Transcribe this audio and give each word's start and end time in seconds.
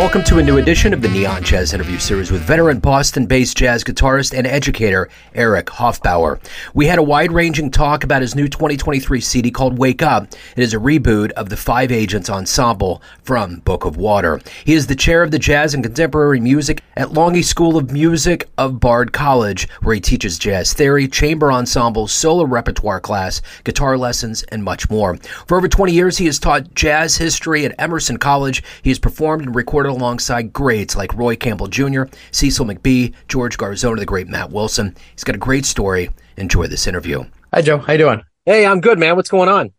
welcome 0.00 0.24
to 0.24 0.38
a 0.38 0.42
new 0.42 0.56
edition 0.56 0.94
of 0.94 1.02
the 1.02 1.08
Neon 1.10 1.44
Jazz 1.44 1.74
interview 1.74 1.98
series 1.98 2.32
with 2.32 2.40
veteran 2.40 2.78
Boston 2.78 3.26
based 3.26 3.54
jazz 3.54 3.84
guitarist 3.84 4.32
and 4.32 4.46
educator 4.46 5.10
Eric 5.34 5.66
Hofbauer. 5.66 6.40
We 6.72 6.86
had 6.86 6.98
a 6.98 7.02
wide 7.02 7.32
ranging 7.32 7.70
talk 7.70 8.02
about 8.02 8.22
his 8.22 8.34
new 8.34 8.48
2023 8.48 9.20
CD 9.20 9.50
called 9.50 9.76
Wake 9.76 10.02
Up. 10.02 10.28
It 10.56 10.62
is 10.62 10.72
a 10.72 10.78
reboot 10.78 11.32
of 11.32 11.50
the 11.50 11.56
Five 11.58 11.92
Agents 11.92 12.30
Ensemble 12.30 13.02
from 13.24 13.56
Book 13.56 13.84
of 13.84 13.98
Water. 13.98 14.40
He 14.64 14.72
is 14.72 14.86
the 14.86 14.96
chair 14.96 15.22
of 15.22 15.32
the 15.32 15.38
Jazz 15.38 15.74
and 15.74 15.84
Contemporary 15.84 16.40
Music 16.40 16.82
at 16.96 17.08
Longy 17.08 17.44
School 17.44 17.76
of 17.76 17.92
Music 17.92 18.48
of 18.56 18.80
Bard 18.80 19.12
College, 19.12 19.68
where 19.82 19.94
he 19.94 20.00
teaches 20.00 20.38
jazz 20.38 20.72
theory, 20.72 21.08
chamber 21.08 21.52
ensemble, 21.52 22.08
solo 22.08 22.46
repertoire 22.46 23.00
class, 23.00 23.42
guitar 23.64 23.98
lessons, 23.98 24.44
and 24.44 24.64
much 24.64 24.88
more. 24.88 25.18
For 25.46 25.58
over 25.58 25.68
20 25.68 25.92
years, 25.92 26.16
he 26.16 26.24
has 26.24 26.38
taught 26.38 26.74
jazz 26.74 27.18
history 27.18 27.66
at 27.66 27.74
Emerson 27.78 28.16
College. 28.16 28.62
He 28.82 28.88
has 28.88 28.98
performed 28.98 29.44
and 29.44 29.54
recorded 29.54 29.89
alongside 29.90 30.52
greats 30.52 30.96
like 30.96 31.14
Roy 31.14 31.36
Campbell 31.36 31.68
Jr., 31.68 32.04
Cecil 32.30 32.66
McBee, 32.66 33.14
George 33.28 33.58
Garzone, 33.58 33.98
the 33.98 34.06
great 34.06 34.28
Matt 34.28 34.50
Wilson. 34.50 34.96
He's 35.12 35.24
got 35.24 35.34
a 35.34 35.38
great 35.38 35.64
story. 35.64 36.10
Enjoy 36.36 36.66
this 36.66 36.86
interview. 36.86 37.24
Hi, 37.52 37.62
Joe. 37.62 37.78
How 37.78 37.92
you 37.92 37.98
doing? 37.98 38.22
Hey, 38.46 38.64
I'm 38.64 38.80
good, 38.80 38.98
man. 38.98 39.16
What's 39.16 39.28
going 39.28 39.48
on? 39.48 39.72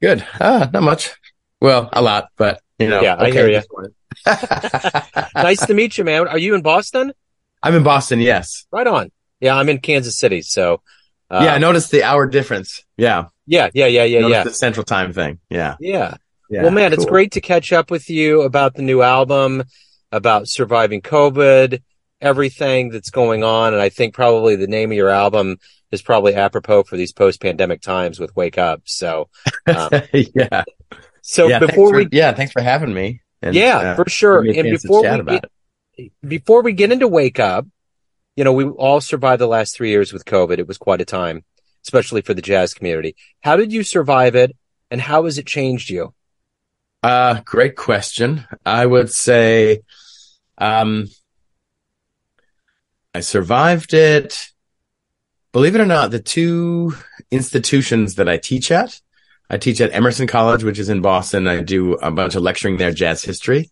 Good. 0.00 0.26
Ah, 0.40 0.70
not 0.72 0.82
much. 0.82 1.14
Well, 1.60 1.88
a 1.92 2.02
lot, 2.02 2.28
but 2.36 2.60
you 2.78 2.88
know. 2.88 3.00
Yeah, 3.00 3.14
okay 3.14 3.26
I 3.26 3.30
hear 3.30 3.48
you. 3.48 3.62
nice 5.34 5.64
to 5.66 5.74
meet 5.74 5.98
you, 5.98 6.04
man. 6.04 6.28
Are 6.28 6.38
you 6.38 6.54
in 6.54 6.62
Boston? 6.62 7.12
I'm 7.62 7.74
in 7.74 7.82
Boston. 7.82 8.20
Yes. 8.20 8.66
Right 8.70 8.86
on. 8.86 9.10
Yeah, 9.40 9.56
I'm 9.56 9.68
in 9.68 9.78
Kansas 9.78 10.18
City. 10.18 10.42
So. 10.42 10.82
Uh, 11.30 11.40
yeah, 11.44 11.54
I 11.54 11.58
noticed 11.58 11.90
the 11.90 12.02
hour 12.02 12.26
difference. 12.26 12.84
Yeah. 12.96 13.28
Yeah, 13.46 13.70
yeah, 13.74 13.86
yeah, 13.86 14.04
yeah, 14.04 14.26
yeah. 14.26 14.44
The 14.44 14.50
central 14.50 14.84
time 14.84 15.12
thing. 15.12 15.40
Yeah. 15.48 15.76
Yeah. 15.80 16.16
Yeah, 16.54 16.62
well, 16.62 16.70
man, 16.70 16.90
cool. 16.92 17.00
it's 17.00 17.10
great 17.10 17.32
to 17.32 17.40
catch 17.40 17.72
up 17.72 17.90
with 17.90 18.08
you 18.08 18.42
about 18.42 18.74
the 18.74 18.82
new 18.82 19.02
album, 19.02 19.64
about 20.12 20.46
surviving 20.46 21.02
COVID, 21.02 21.82
everything 22.20 22.90
that's 22.90 23.10
going 23.10 23.42
on. 23.42 23.72
And 23.72 23.82
I 23.82 23.88
think 23.88 24.14
probably 24.14 24.54
the 24.54 24.68
name 24.68 24.92
of 24.92 24.96
your 24.96 25.08
album 25.08 25.58
is 25.90 26.00
probably 26.00 26.36
apropos 26.36 26.84
for 26.84 26.96
these 26.96 27.12
post 27.12 27.40
pandemic 27.40 27.80
times 27.80 28.20
with 28.20 28.36
Wake 28.36 28.56
Up. 28.56 28.82
So, 28.84 29.28
um, 29.66 29.90
yeah. 30.12 30.62
So 31.22 31.48
yeah, 31.48 31.58
before 31.58 31.92
we, 31.92 32.06
yeah, 32.12 32.32
thanks 32.32 32.52
for 32.52 32.62
having 32.62 32.94
me. 32.94 33.20
And, 33.42 33.56
yeah, 33.56 33.78
uh, 33.78 33.96
for 33.96 34.08
sure. 34.08 34.42
And 34.42 34.70
before 34.70 35.02
we 35.02 35.24
get, 35.24 36.12
before 36.24 36.62
we 36.62 36.72
get 36.72 36.92
into 36.92 37.08
Wake 37.08 37.40
Up, 37.40 37.66
you 38.36 38.44
know, 38.44 38.52
we 38.52 38.64
all 38.64 39.00
survived 39.00 39.40
the 39.40 39.48
last 39.48 39.74
three 39.74 39.90
years 39.90 40.12
with 40.12 40.24
COVID. 40.24 40.58
It 40.58 40.68
was 40.68 40.78
quite 40.78 41.00
a 41.00 41.04
time, 41.04 41.44
especially 41.82 42.20
for 42.20 42.32
the 42.32 42.42
jazz 42.42 42.74
community. 42.74 43.16
How 43.40 43.56
did 43.56 43.72
you 43.72 43.82
survive 43.82 44.36
it 44.36 44.54
and 44.88 45.00
how 45.00 45.24
has 45.24 45.36
it 45.36 45.46
changed 45.46 45.90
you? 45.90 46.14
Uh, 47.04 47.42
great 47.44 47.76
question. 47.76 48.46
I 48.64 48.86
would 48.86 49.10
say, 49.12 49.82
um, 50.56 51.08
I 53.14 53.20
survived 53.20 53.92
it. 53.92 54.48
Believe 55.52 55.74
it 55.74 55.82
or 55.82 55.86
not, 55.86 56.12
the 56.12 56.18
two 56.18 56.94
institutions 57.30 58.14
that 58.14 58.26
I 58.26 58.38
teach 58.38 58.70
at, 58.70 59.02
I 59.50 59.58
teach 59.58 59.82
at 59.82 59.92
Emerson 59.92 60.26
College, 60.26 60.64
which 60.64 60.78
is 60.78 60.88
in 60.88 61.02
Boston. 61.02 61.46
I 61.46 61.60
do 61.60 61.92
a 61.92 62.10
bunch 62.10 62.36
of 62.36 62.42
lecturing 62.42 62.78
there, 62.78 62.90
jazz 62.90 63.22
history. 63.22 63.70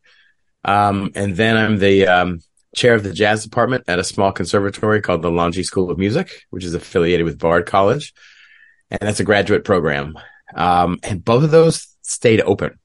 Um, 0.62 1.10
and 1.14 1.34
then 1.34 1.56
I'm 1.56 1.78
the, 1.78 2.08
um, 2.08 2.40
chair 2.76 2.92
of 2.92 3.02
the 3.02 3.14
jazz 3.14 3.44
department 3.44 3.84
at 3.88 3.98
a 3.98 4.04
small 4.04 4.32
conservatory 4.32 5.00
called 5.00 5.22
the 5.22 5.30
Longy 5.30 5.64
School 5.64 5.90
of 5.90 5.96
Music, 5.96 6.42
which 6.50 6.64
is 6.64 6.74
affiliated 6.74 7.24
with 7.24 7.38
Bard 7.38 7.64
College. 7.64 8.12
And 8.90 9.00
that's 9.00 9.20
a 9.20 9.24
graduate 9.24 9.64
program. 9.64 10.18
Um, 10.54 10.98
and 11.02 11.24
both 11.24 11.44
of 11.44 11.50
those 11.50 11.88
stayed 12.02 12.42
open 12.42 12.78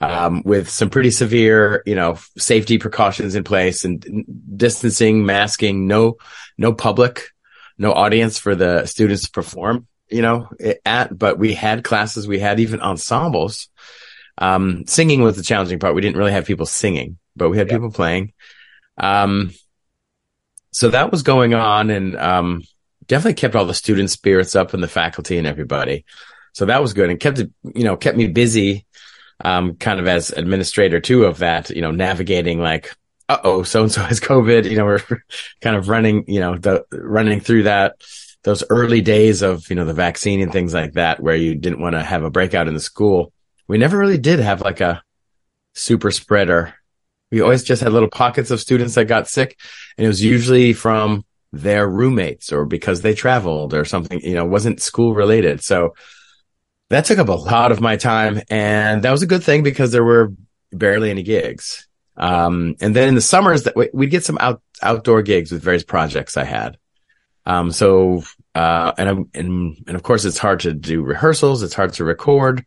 um, 0.00 0.42
with 0.44 0.68
some 0.68 0.90
pretty 0.90 1.10
severe, 1.10 1.82
you 1.84 1.94
know, 1.94 2.18
safety 2.36 2.78
precautions 2.78 3.34
in 3.34 3.44
place 3.44 3.84
and 3.84 4.24
distancing, 4.56 5.26
masking, 5.26 5.86
no, 5.86 6.16
no 6.56 6.72
public, 6.72 7.30
no 7.76 7.92
audience 7.92 8.38
for 8.38 8.54
the 8.54 8.86
students 8.86 9.24
to 9.24 9.30
perform, 9.30 9.86
you 10.08 10.22
know, 10.22 10.48
at, 10.84 11.16
but 11.16 11.38
we 11.38 11.54
had 11.54 11.84
classes, 11.84 12.28
we 12.28 12.38
had 12.38 12.60
even 12.60 12.80
ensembles. 12.80 13.68
Um, 14.36 14.86
singing 14.86 15.22
was 15.22 15.36
the 15.36 15.42
challenging 15.42 15.80
part. 15.80 15.96
We 15.96 16.00
didn't 16.00 16.16
really 16.16 16.32
have 16.32 16.46
people 16.46 16.66
singing, 16.66 17.18
but 17.34 17.48
we 17.48 17.58
had 17.58 17.66
yeah. 17.66 17.74
people 17.74 17.90
playing. 17.90 18.32
Um, 18.96 19.52
so 20.70 20.90
that 20.90 21.10
was 21.10 21.22
going 21.22 21.54
on 21.54 21.90
and, 21.90 22.16
um, 22.16 22.62
definitely 23.08 23.34
kept 23.34 23.56
all 23.56 23.64
the 23.64 23.74
student 23.74 24.10
spirits 24.10 24.54
up 24.54 24.74
and 24.74 24.82
the 24.82 24.88
faculty 24.88 25.38
and 25.38 25.46
everybody. 25.46 26.04
So 26.52 26.66
that 26.66 26.82
was 26.82 26.92
good 26.92 27.10
and 27.10 27.18
kept 27.18 27.38
it, 27.40 27.50
you 27.74 27.84
know, 27.84 27.96
kept 27.96 28.16
me 28.16 28.28
busy 28.28 28.86
um, 29.44 29.76
kind 29.76 30.00
of 30.00 30.08
as 30.08 30.30
administrator 30.30 31.00
too 31.00 31.24
of 31.24 31.38
that, 31.38 31.70
you 31.70 31.82
know, 31.82 31.90
navigating 31.90 32.60
like, 32.60 32.94
uh 33.28 33.38
oh, 33.44 33.62
so 33.62 33.82
and 33.82 33.92
so 33.92 34.02
has 34.02 34.20
COVID. 34.20 34.70
You 34.70 34.76
know, 34.76 34.84
we're 34.84 35.02
kind 35.60 35.76
of 35.76 35.88
running, 35.88 36.24
you 36.26 36.40
know, 36.40 36.56
the 36.56 36.84
running 36.92 37.40
through 37.40 37.64
that 37.64 37.96
those 38.44 38.64
early 38.70 39.00
days 39.00 39.42
of 39.42 39.68
you 39.68 39.76
know 39.76 39.84
the 39.84 39.92
vaccine 39.92 40.40
and 40.40 40.52
things 40.52 40.74
like 40.74 40.94
that, 40.94 41.20
where 41.20 41.36
you 41.36 41.54
didn't 41.54 41.80
want 41.80 41.94
to 41.94 42.02
have 42.02 42.22
a 42.22 42.30
breakout 42.30 42.68
in 42.68 42.74
the 42.74 42.80
school. 42.80 43.32
We 43.66 43.78
never 43.78 43.98
really 43.98 44.18
did 44.18 44.38
have 44.38 44.60
like 44.60 44.80
a 44.80 45.02
super 45.74 46.10
spreader. 46.10 46.74
We 47.30 47.42
always 47.42 47.62
just 47.62 47.82
had 47.82 47.92
little 47.92 48.08
pockets 48.08 48.50
of 48.50 48.60
students 48.60 48.94
that 48.94 49.04
got 49.04 49.28
sick, 49.28 49.58
and 49.96 50.04
it 50.04 50.08
was 50.08 50.22
usually 50.22 50.72
from 50.72 51.24
their 51.52 51.88
roommates 51.88 52.52
or 52.52 52.64
because 52.64 53.02
they 53.02 53.14
traveled 53.14 53.74
or 53.74 53.84
something. 53.84 54.20
You 54.20 54.34
know, 54.34 54.46
wasn't 54.46 54.80
school 54.80 55.14
related. 55.14 55.62
So 55.62 55.94
that 56.90 57.04
took 57.04 57.18
up 57.18 57.28
a 57.28 57.32
lot 57.32 57.72
of 57.72 57.80
my 57.80 57.96
time 57.96 58.40
and 58.48 59.02
that 59.02 59.10
was 59.10 59.22
a 59.22 59.26
good 59.26 59.44
thing 59.44 59.62
because 59.62 59.92
there 59.92 60.04
were 60.04 60.32
barely 60.72 61.10
any 61.10 61.22
gigs. 61.22 61.86
Um, 62.16 62.74
and 62.80 62.96
then 62.96 63.08
in 63.08 63.14
the 63.14 63.20
summers 63.20 63.64
that 63.64 63.76
we'd 63.94 64.10
get 64.10 64.24
some 64.24 64.38
out, 64.40 64.62
outdoor 64.82 65.22
gigs 65.22 65.52
with 65.52 65.62
various 65.62 65.84
projects 65.84 66.36
I 66.36 66.44
had. 66.44 66.78
Um, 67.46 67.70
so, 67.70 68.24
uh, 68.54 68.92
and, 68.98 69.28
and, 69.34 69.84
and 69.86 69.96
of 69.96 70.02
course 70.02 70.24
it's 70.24 70.38
hard 70.38 70.60
to 70.60 70.74
do 70.74 71.02
rehearsals. 71.02 71.62
It's 71.62 71.74
hard 71.74 71.92
to 71.94 72.04
record. 72.04 72.66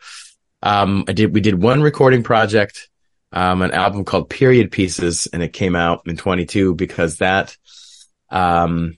Um, 0.64 1.06
I 1.08 1.14
did, 1.14 1.34
we 1.34 1.42
did 1.42 1.62
one 1.62 1.82
recording 1.82 2.24
project, 2.24 2.90
um, 3.32 3.62
an 3.62 3.72
album 3.72 4.06
called 4.06 4.30
Period 4.30 4.72
Pieces 4.72 5.28
and 5.28 5.44
it 5.44 5.54
came 5.54 5.76
out 5.76 6.04
in 6.06 6.16
22 6.16 6.76
because 6.76 7.18
that, 7.18 7.58
um, 8.30 8.98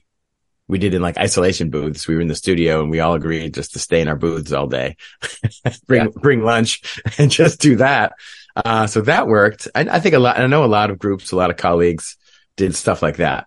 we 0.66 0.78
did 0.78 0.94
in 0.94 1.02
like 1.02 1.18
isolation 1.18 1.70
booths. 1.70 2.08
We 2.08 2.14
were 2.14 2.20
in 2.20 2.28
the 2.28 2.34
studio 2.34 2.80
and 2.80 2.90
we 2.90 3.00
all 3.00 3.14
agreed 3.14 3.54
just 3.54 3.72
to 3.74 3.78
stay 3.78 4.00
in 4.00 4.08
our 4.08 4.16
booths 4.16 4.52
all 4.52 4.66
day, 4.66 4.96
bring, 5.86 6.04
yeah. 6.04 6.10
bring 6.14 6.42
lunch 6.42 7.00
and 7.18 7.30
just 7.30 7.60
do 7.60 7.76
that. 7.76 8.12
Uh, 8.56 8.86
so 8.86 9.02
that 9.02 9.26
worked. 9.26 9.68
I, 9.74 9.80
I, 9.80 10.00
think 10.00 10.14
a 10.14 10.18
lot, 10.18 10.38
I 10.38 10.46
know 10.46 10.64
a 10.64 10.66
lot 10.66 10.90
of 10.90 10.98
groups, 10.98 11.32
a 11.32 11.36
lot 11.36 11.50
of 11.50 11.56
colleagues 11.56 12.16
did 12.56 12.74
stuff 12.74 13.02
like 13.02 13.16
that. 13.16 13.46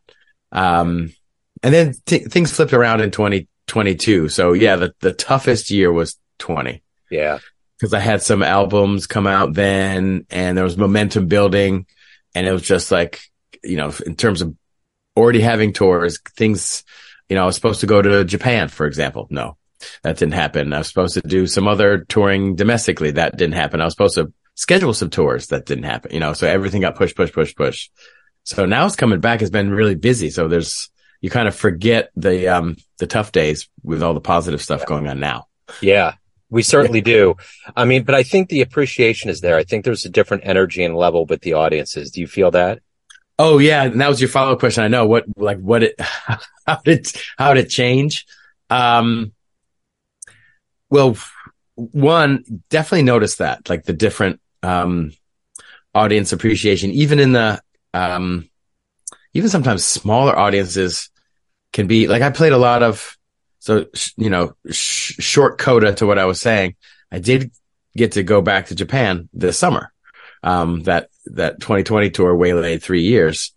Um, 0.51 1.13
and 1.63 1.73
then 1.73 1.93
t- 2.05 2.25
things 2.25 2.51
flipped 2.51 2.73
around 2.73 3.01
in 3.01 3.09
2022. 3.09 4.29
So 4.29 4.53
yeah, 4.53 4.75
the, 4.75 4.93
the 4.99 5.13
toughest 5.13 5.71
year 5.71 5.91
was 5.91 6.17
20. 6.39 6.83
Yeah. 7.09 7.39
Cause 7.79 7.93
I 7.93 7.99
had 7.99 8.21
some 8.21 8.43
albums 8.43 9.07
come 9.07 9.27
out 9.27 9.53
then 9.53 10.25
and 10.29 10.57
there 10.57 10.63
was 10.63 10.77
momentum 10.77 11.27
building 11.27 11.85
and 12.35 12.45
it 12.45 12.51
was 12.51 12.63
just 12.63 12.91
like, 12.91 13.21
you 13.63 13.77
know, 13.77 13.93
in 14.05 14.15
terms 14.15 14.41
of 14.41 14.55
already 15.15 15.41
having 15.41 15.73
tours, 15.73 16.19
things, 16.35 16.83
you 17.29 17.35
know, 17.35 17.43
I 17.43 17.45
was 17.45 17.55
supposed 17.55 17.81
to 17.81 17.87
go 17.87 18.01
to 18.01 18.23
Japan, 18.23 18.67
for 18.67 18.85
example. 18.85 19.27
No, 19.29 19.57
that 20.03 20.17
didn't 20.17 20.33
happen. 20.33 20.73
I 20.73 20.79
was 20.79 20.87
supposed 20.87 21.15
to 21.15 21.21
do 21.21 21.47
some 21.47 21.67
other 21.67 22.05
touring 22.05 22.55
domestically. 22.55 23.11
That 23.11 23.37
didn't 23.37 23.55
happen. 23.55 23.81
I 23.81 23.85
was 23.85 23.93
supposed 23.93 24.15
to 24.15 24.31
schedule 24.55 24.93
some 24.93 25.09
tours. 25.09 25.47
That 25.47 25.65
didn't 25.65 25.83
happen. 25.83 26.13
You 26.13 26.19
know, 26.19 26.33
so 26.33 26.47
everything 26.47 26.81
got 26.81 26.95
pushed, 26.95 27.15
push, 27.15 27.31
push, 27.31 27.55
push. 27.55 27.89
So 28.43 28.65
now 28.65 28.85
it's 28.85 28.95
coming 28.95 29.19
back. 29.19 29.41
It's 29.41 29.51
been 29.51 29.71
really 29.71 29.95
busy. 29.95 30.29
So 30.29 30.47
there's, 30.47 30.89
you 31.21 31.29
kind 31.29 31.47
of 31.47 31.55
forget 31.55 32.11
the, 32.15 32.47
um, 32.47 32.77
the 32.97 33.07
tough 33.07 33.31
days 33.31 33.67
with 33.83 34.01
all 34.01 34.13
the 34.13 34.21
positive 34.21 34.61
stuff 34.61 34.85
going 34.85 35.07
on 35.07 35.19
now. 35.19 35.47
Yeah. 35.81 36.13
We 36.49 36.63
certainly 36.63 37.01
do. 37.01 37.35
I 37.75 37.83
mean, 37.83 38.03
but 38.03 38.15
I 38.15 38.23
think 38.23 38.47
the 38.47 38.61
appreciation 38.61 39.29
is 39.29 39.41
there. 39.41 39.57
I 39.57 39.65
think 39.65 39.83
there's 39.83 40.05
a 40.05 40.09
different 40.09 40.43
energy 40.45 40.85
and 40.85 40.95
level 40.95 41.25
with 41.25 41.41
the 41.41 41.53
audiences. 41.53 42.09
Do 42.09 42.21
you 42.21 42.27
feel 42.27 42.51
that? 42.51 42.79
Oh 43.39 43.59
yeah, 43.59 43.83
and 43.83 44.01
that 44.01 44.09
was 44.09 44.19
your 44.19 44.29
follow 44.29 44.53
up 44.53 44.59
question. 44.59 44.83
I 44.83 44.87
know 44.87 45.05
what 45.05 45.25
like 45.37 45.59
what 45.59 45.83
it 45.83 45.95
how 46.67 46.79
did 46.83 47.07
how 47.37 47.53
did 47.53 47.65
it 47.65 47.69
change? 47.69 48.25
Um, 48.69 49.33
well, 50.89 51.17
one 51.75 52.43
definitely 52.69 53.03
noticed 53.03 53.39
that 53.39 53.69
like 53.69 53.83
the 53.83 53.93
different 53.93 54.39
um 54.63 55.11
audience 55.93 56.31
appreciation, 56.33 56.91
even 56.91 57.19
in 57.19 57.33
the 57.33 57.61
um 57.93 58.49
even 59.33 59.49
sometimes 59.49 59.85
smaller 59.85 60.37
audiences 60.37 61.09
can 61.73 61.87
be 61.87 62.07
like 62.07 62.21
I 62.21 62.31
played 62.31 62.53
a 62.53 62.57
lot 62.57 62.83
of 62.83 63.17
so 63.59 63.85
you 64.17 64.29
know 64.29 64.53
sh- 64.71 65.15
short 65.19 65.57
coda 65.59 65.93
to 65.95 66.05
what 66.07 66.19
I 66.19 66.25
was 66.25 66.41
saying. 66.41 66.75
I 67.11 67.19
did 67.19 67.51
get 67.95 68.13
to 68.13 68.23
go 68.23 68.41
back 68.41 68.67
to 68.67 68.75
Japan 68.75 69.29
this 69.33 69.57
summer. 69.57 69.91
Um, 70.43 70.83
that 70.83 71.09
that 71.33 71.59
2020 71.59 72.09
tour 72.11 72.35
waylaid 72.35 72.81
three 72.81 73.03
years. 73.03 73.53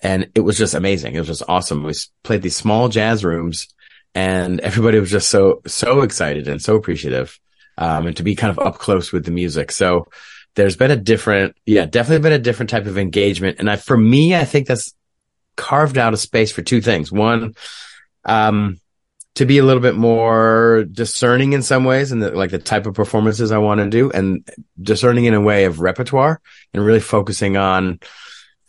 And 0.00 0.30
it 0.34 0.40
was 0.40 0.56
just 0.56 0.74
amazing. 0.74 1.14
It 1.14 1.18
was 1.18 1.28
just 1.28 1.42
awesome. 1.48 1.82
We 1.82 1.92
played 2.22 2.42
these 2.42 2.56
small 2.56 2.88
jazz 2.88 3.24
rooms 3.24 3.68
and 4.14 4.60
everybody 4.60 5.00
was 5.00 5.10
just 5.10 5.28
so, 5.28 5.60
so 5.66 6.02
excited 6.02 6.48
and 6.48 6.62
so 6.62 6.76
appreciative. 6.76 7.38
Um, 7.76 8.06
and 8.08 8.16
to 8.16 8.24
be 8.24 8.34
kind 8.34 8.50
of 8.50 8.58
up 8.64 8.78
close 8.78 9.12
with 9.12 9.24
the 9.24 9.30
music. 9.30 9.70
So 9.70 10.08
there's 10.56 10.76
been 10.76 10.90
a 10.90 10.96
different, 10.96 11.56
yeah, 11.64 11.86
definitely 11.86 12.22
been 12.22 12.32
a 12.32 12.42
different 12.42 12.70
type 12.70 12.86
of 12.86 12.98
engagement. 12.98 13.58
And 13.60 13.70
I, 13.70 13.76
for 13.76 13.96
me, 13.96 14.34
I 14.34 14.44
think 14.44 14.66
that's 14.66 14.94
carved 15.56 15.98
out 15.98 16.14
a 16.14 16.16
space 16.16 16.50
for 16.50 16.62
two 16.62 16.80
things. 16.80 17.12
One, 17.12 17.54
um, 18.24 18.80
to 19.38 19.46
be 19.46 19.58
a 19.58 19.64
little 19.64 19.80
bit 19.80 19.94
more 19.94 20.84
discerning 20.90 21.52
in 21.52 21.62
some 21.62 21.84
ways 21.84 22.10
and 22.10 22.20
like 22.34 22.50
the 22.50 22.58
type 22.58 22.86
of 22.86 22.94
performances 22.94 23.52
I 23.52 23.58
want 23.58 23.78
to 23.78 23.88
do 23.88 24.10
and 24.10 24.44
discerning 24.82 25.26
in 25.26 25.34
a 25.34 25.40
way 25.40 25.64
of 25.64 25.78
repertoire 25.78 26.40
and 26.74 26.84
really 26.84 26.98
focusing 26.98 27.56
on 27.56 28.00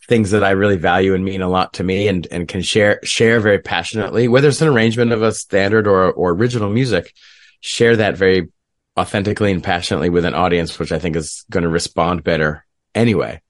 things 0.06 0.30
that 0.30 0.44
I 0.44 0.50
really 0.50 0.76
value 0.76 1.12
and 1.16 1.24
mean 1.24 1.42
a 1.42 1.48
lot 1.48 1.72
to 1.74 1.82
me 1.82 2.06
and, 2.06 2.24
and 2.30 2.46
can 2.46 2.62
share, 2.62 3.00
share 3.02 3.40
very 3.40 3.58
passionately, 3.58 4.28
whether 4.28 4.46
it's 4.46 4.62
an 4.62 4.68
arrangement 4.68 5.10
of 5.10 5.22
a 5.22 5.32
standard 5.32 5.88
or, 5.88 6.12
or 6.12 6.30
original 6.30 6.70
music, 6.70 7.14
share 7.58 7.96
that 7.96 8.16
very 8.16 8.48
authentically 8.96 9.50
and 9.50 9.64
passionately 9.64 10.08
with 10.08 10.24
an 10.24 10.34
audience, 10.34 10.78
which 10.78 10.92
I 10.92 11.00
think 11.00 11.16
is 11.16 11.44
going 11.50 11.64
to 11.64 11.68
respond 11.68 12.22
better 12.22 12.64
anyway. 12.94 13.40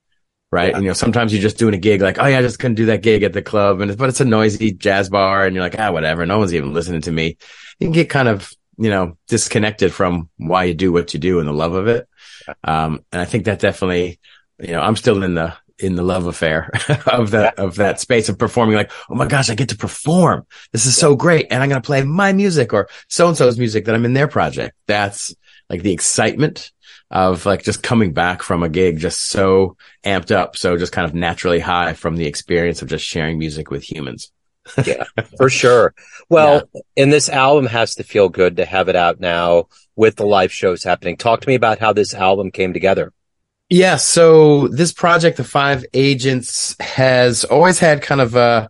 Right. 0.51 0.71
Yeah. 0.71 0.75
And, 0.75 0.83
you 0.83 0.89
know, 0.89 0.93
sometimes 0.93 1.31
you're 1.31 1.41
just 1.41 1.57
doing 1.57 1.73
a 1.73 1.77
gig 1.77 2.01
like, 2.01 2.19
oh 2.19 2.25
yeah, 2.25 2.39
I 2.39 2.41
just 2.41 2.59
couldn't 2.59 2.75
do 2.75 2.87
that 2.87 3.01
gig 3.01 3.23
at 3.23 3.31
the 3.31 3.41
club. 3.41 3.79
And 3.79 3.89
it's, 3.89 3.97
but 3.97 4.09
it's 4.09 4.19
a 4.19 4.25
noisy 4.25 4.73
jazz 4.73 5.09
bar 5.09 5.45
and 5.45 5.55
you're 5.55 5.63
like, 5.63 5.79
ah, 5.79 5.91
whatever. 5.91 6.25
No 6.25 6.39
one's 6.39 6.53
even 6.53 6.73
listening 6.73 7.01
to 7.01 7.11
me. 7.11 7.37
You 7.79 7.87
can 7.87 7.93
get 7.93 8.09
kind 8.09 8.27
of, 8.27 8.51
you 8.77 8.89
know, 8.89 9.17
disconnected 9.27 9.93
from 9.93 10.29
why 10.35 10.65
you 10.65 10.73
do 10.73 10.91
what 10.91 11.13
you 11.13 11.21
do 11.21 11.39
and 11.39 11.47
the 11.47 11.53
love 11.53 11.73
of 11.73 11.87
it. 11.87 12.07
Um, 12.65 13.05
and 13.13 13.21
I 13.21 13.25
think 13.25 13.45
that 13.45 13.59
definitely, 13.59 14.19
you 14.59 14.73
know, 14.73 14.81
I'm 14.81 14.97
still 14.97 15.23
in 15.23 15.35
the, 15.35 15.55
in 15.79 15.95
the 15.95 16.03
love 16.03 16.27
affair 16.27 16.69
of 17.07 17.31
that, 17.31 17.57
of 17.57 17.75
that 17.75 18.01
space 18.01 18.27
of 18.27 18.37
performing 18.37 18.75
like, 18.75 18.91
oh 19.09 19.15
my 19.15 19.27
gosh, 19.27 19.49
I 19.49 19.55
get 19.55 19.69
to 19.69 19.77
perform. 19.77 20.45
This 20.73 20.85
is 20.85 20.97
so 20.97 21.15
great. 21.15 21.47
And 21.49 21.63
I'm 21.63 21.69
going 21.69 21.81
to 21.81 21.85
play 21.85 22.03
my 22.03 22.33
music 22.33 22.73
or 22.73 22.89
so 23.07 23.29
and 23.29 23.37
so's 23.37 23.57
music 23.57 23.85
that 23.85 23.95
I'm 23.95 24.05
in 24.05 24.13
their 24.13 24.27
project. 24.27 24.75
That's 24.85 25.33
like 25.69 25.81
the 25.81 25.93
excitement 25.93 26.71
of 27.11 27.45
like 27.45 27.63
just 27.63 27.83
coming 27.83 28.13
back 28.13 28.41
from 28.41 28.63
a 28.63 28.69
gig, 28.69 28.97
just 28.97 29.29
so 29.29 29.75
amped 30.03 30.31
up. 30.31 30.55
So 30.55 30.77
just 30.77 30.93
kind 30.93 31.05
of 31.05 31.13
naturally 31.13 31.59
high 31.59 31.93
from 31.93 32.15
the 32.15 32.25
experience 32.25 32.81
of 32.81 32.87
just 32.87 33.05
sharing 33.05 33.37
music 33.37 33.69
with 33.69 33.83
humans. 33.83 34.31
yeah, 34.85 35.03
for 35.37 35.49
sure. 35.49 35.93
Well, 36.29 36.63
yeah. 36.73 36.81
and 37.03 37.11
this 37.11 37.27
album 37.29 37.65
has 37.65 37.95
to 37.95 38.03
feel 38.03 38.29
good 38.29 38.57
to 38.57 38.65
have 38.65 38.87
it 38.87 38.95
out 38.95 39.19
now 39.19 39.67
with 39.95 40.15
the 40.15 40.25
live 40.25 40.53
shows 40.53 40.83
happening. 40.83 41.17
Talk 41.17 41.41
to 41.41 41.47
me 41.47 41.55
about 41.55 41.79
how 41.79 41.93
this 41.93 42.13
album 42.13 42.51
came 42.51 42.71
together. 42.71 43.11
Yeah. 43.69 43.97
So 43.97 44.67
this 44.67 44.93
project, 44.93 45.37
The 45.37 45.43
Five 45.43 45.85
Agents, 45.93 46.75
has 46.79 47.43
always 47.43 47.79
had 47.79 48.01
kind 48.01 48.21
of 48.21 48.35
a, 48.35 48.69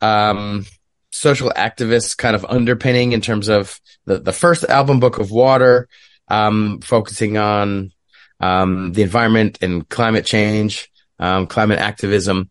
um, 0.00 0.64
social 1.10 1.50
activist 1.50 2.16
kind 2.16 2.36
of 2.36 2.44
underpinning 2.48 3.12
in 3.12 3.20
terms 3.20 3.48
of 3.48 3.80
the, 4.06 4.18
the 4.18 4.32
first 4.32 4.64
album, 4.64 5.00
Book 5.00 5.18
of 5.18 5.30
Water, 5.30 5.88
um, 6.28 6.80
focusing 6.80 7.38
on, 7.38 7.92
um, 8.40 8.92
the 8.92 9.02
environment 9.02 9.58
and 9.62 9.88
climate 9.88 10.24
change, 10.24 10.90
um, 11.18 11.46
climate 11.46 11.78
activism. 11.78 12.50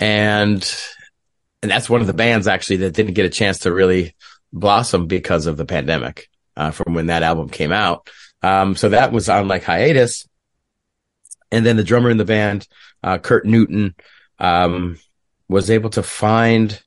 And, 0.00 0.76
and 1.62 1.70
that's 1.70 1.90
one 1.90 2.00
of 2.00 2.06
the 2.06 2.14
bands 2.14 2.48
actually 2.48 2.78
that 2.78 2.94
didn't 2.94 3.14
get 3.14 3.26
a 3.26 3.30
chance 3.30 3.60
to 3.60 3.72
really 3.72 4.14
blossom 4.52 5.06
because 5.06 5.46
of 5.46 5.56
the 5.56 5.66
pandemic, 5.66 6.28
uh, 6.56 6.70
from 6.70 6.94
when 6.94 7.06
that 7.06 7.22
album 7.22 7.48
came 7.48 7.72
out. 7.72 8.08
Um, 8.42 8.76
so 8.76 8.90
that 8.90 9.12
was 9.12 9.28
on 9.28 9.48
like 9.48 9.64
hiatus 9.64 10.26
and 11.50 11.64
then 11.64 11.76
the 11.76 11.84
drummer 11.84 12.10
in 12.10 12.16
the 12.16 12.24
band, 12.24 12.66
uh, 13.02 13.18
Kurt 13.18 13.46
Newton, 13.46 13.94
um, 14.38 14.98
was 15.48 15.70
able 15.70 15.90
to 15.90 16.02
find, 16.02 16.80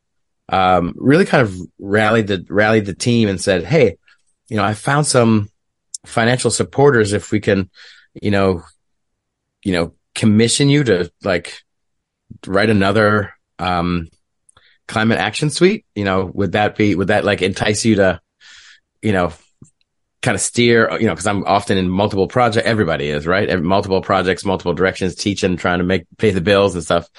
um, 0.50 0.94
really 0.96 1.26
kind 1.26 1.42
of 1.42 1.56
rallied 1.80 2.28
the, 2.28 2.46
rallied 2.50 2.86
the 2.86 2.94
team 2.94 3.30
and 3.30 3.40
said, 3.40 3.64
Hey, 3.64 3.98
you 4.50 4.58
know, 4.58 4.64
I 4.64 4.74
found 4.74 5.08
some 5.08 5.49
financial 6.06 6.52
supporters. 6.52 7.14
If 7.14 7.32
we 7.32 7.40
can, 7.40 7.70
you 8.22 8.32
know, 8.32 8.64
you 9.64 9.74
know, 9.74 9.94
commission 10.16 10.70
you 10.70 10.84
to 10.86 11.12
like 11.24 11.62
write 12.46 12.70
another, 12.70 13.34
um, 13.58 14.10
climate 14.88 15.20
action 15.20 15.50
suite, 15.50 15.86
you 15.96 16.04
know, 16.04 16.26
would 16.34 16.54
that 16.54 16.76
be, 16.76 16.96
would 16.96 17.10
that 17.10 17.24
like 17.24 17.42
entice 17.42 17.86
you 17.86 17.96
to, 17.96 18.20
you 19.02 19.14
know, 19.14 19.32
kind 20.22 20.36
of 20.36 20.42
steer, 20.42 20.90
you 21.00 21.08
know, 21.08 21.14
because 21.14 21.28
I'm 21.28 21.44
often 21.46 21.78
in 21.78 21.90
multiple 21.90 22.28
projects. 22.28 22.68
Everybody 22.68 23.10
is 23.10 23.26
right, 23.26 23.62
multiple 23.62 24.02
projects, 24.02 24.44
multiple 24.44 24.74
directions, 24.74 25.16
teaching, 25.16 25.58
trying 25.58 25.80
to 25.80 25.86
make 25.86 26.06
pay 26.18 26.32
the 26.32 26.42
bills 26.42 26.76
and 26.76 26.84
stuff. 26.84 27.10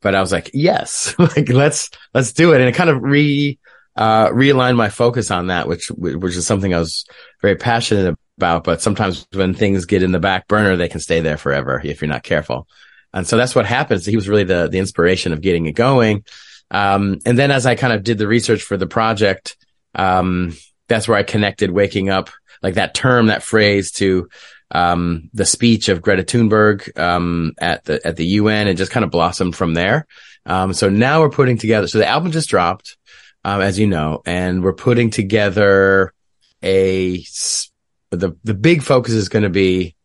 But 0.00 0.14
I 0.14 0.20
was 0.20 0.32
like, 0.32 0.50
yes, 0.52 1.14
like 1.18 1.48
let's 1.48 1.90
let's 2.12 2.32
do 2.32 2.52
it, 2.52 2.60
and 2.60 2.68
it 2.68 2.74
kind 2.74 2.90
of 2.90 3.02
re 3.02 3.58
uh 3.96 4.28
realign 4.28 4.76
my 4.76 4.88
focus 4.88 5.30
on 5.30 5.48
that, 5.48 5.68
which 5.68 5.88
which 5.90 6.36
is 6.36 6.46
something 6.46 6.72
I 6.72 6.78
was 6.78 7.04
very 7.40 7.56
passionate 7.56 8.16
about. 8.38 8.64
But 8.64 8.80
sometimes 8.80 9.26
when 9.32 9.54
things 9.54 9.84
get 9.84 10.02
in 10.02 10.12
the 10.12 10.18
back 10.18 10.48
burner, 10.48 10.76
they 10.76 10.88
can 10.88 11.00
stay 11.00 11.20
there 11.20 11.36
forever 11.36 11.80
if 11.84 12.00
you're 12.00 12.08
not 12.08 12.22
careful. 12.22 12.66
And 13.12 13.26
so 13.26 13.36
that's 13.36 13.54
what 13.54 13.66
happens. 13.66 14.06
He 14.06 14.16
was 14.16 14.28
really 14.28 14.44
the 14.44 14.68
the 14.68 14.78
inspiration 14.78 15.32
of 15.32 15.40
getting 15.40 15.66
it 15.66 15.72
going. 15.72 16.24
Um, 16.70 17.18
and 17.26 17.38
then 17.38 17.50
as 17.50 17.66
I 17.66 17.74
kind 17.74 17.92
of 17.92 18.02
did 18.02 18.18
the 18.18 18.26
research 18.26 18.62
for 18.62 18.78
the 18.78 18.86
project, 18.86 19.56
um, 19.94 20.56
that's 20.88 21.06
where 21.06 21.18
I 21.18 21.22
connected 21.22 21.70
waking 21.70 22.08
up 22.08 22.30
like 22.62 22.74
that 22.74 22.94
term, 22.94 23.26
that 23.26 23.42
phrase 23.42 23.92
to 23.92 24.28
um, 24.70 25.28
the 25.34 25.44
speech 25.44 25.88
of 25.88 26.00
Greta 26.00 26.22
Thunberg 26.22 26.98
um, 26.98 27.52
at 27.58 27.84
the 27.84 28.04
at 28.06 28.16
the 28.16 28.26
UN 28.26 28.68
and 28.68 28.78
just 28.78 28.92
kind 28.92 29.04
of 29.04 29.10
blossomed 29.10 29.54
from 29.54 29.74
there. 29.74 30.06
Um, 30.46 30.72
so 30.72 30.88
now 30.88 31.20
we're 31.20 31.30
putting 31.30 31.58
together. 31.58 31.86
So 31.86 31.98
the 31.98 32.06
album 32.06 32.32
just 32.32 32.48
dropped, 32.48 32.96
um, 33.44 33.60
as 33.60 33.78
you 33.78 33.86
know, 33.86 34.22
and 34.24 34.62
we're 34.62 34.72
putting 34.72 35.10
together 35.10 36.12
a 36.62 37.24
the 38.10 38.36
the 38.44 38.54
big 38.54 38.82
focus 38.82 39.14
is 39.14 39.28
going 39.28 39.44
to 39.44 39.50
be. 39.50 39.96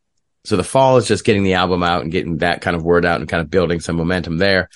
So 0.46 0.56
the 0.56 0.64
fall 0.64 0.96
is 0.96 1.08
just 1.08 1.26
getting 1.26 1.44
the 1.44 1.56
album 1.56 1.84
out 1.84 2.04
and 2.04 2.12
getting 2.12 2.38
that 2.38 2.62
kind 2.62 2.76
of 2.76 2.84
word 2.84 3.06
out 3.06 3.20
and 3.20 3.28
kind 3.28 3.42
of 3.42 3.50
building 3.50 3.82
some 3.82 3.98
momentum 3.98 4.38
there. 4.38 4.70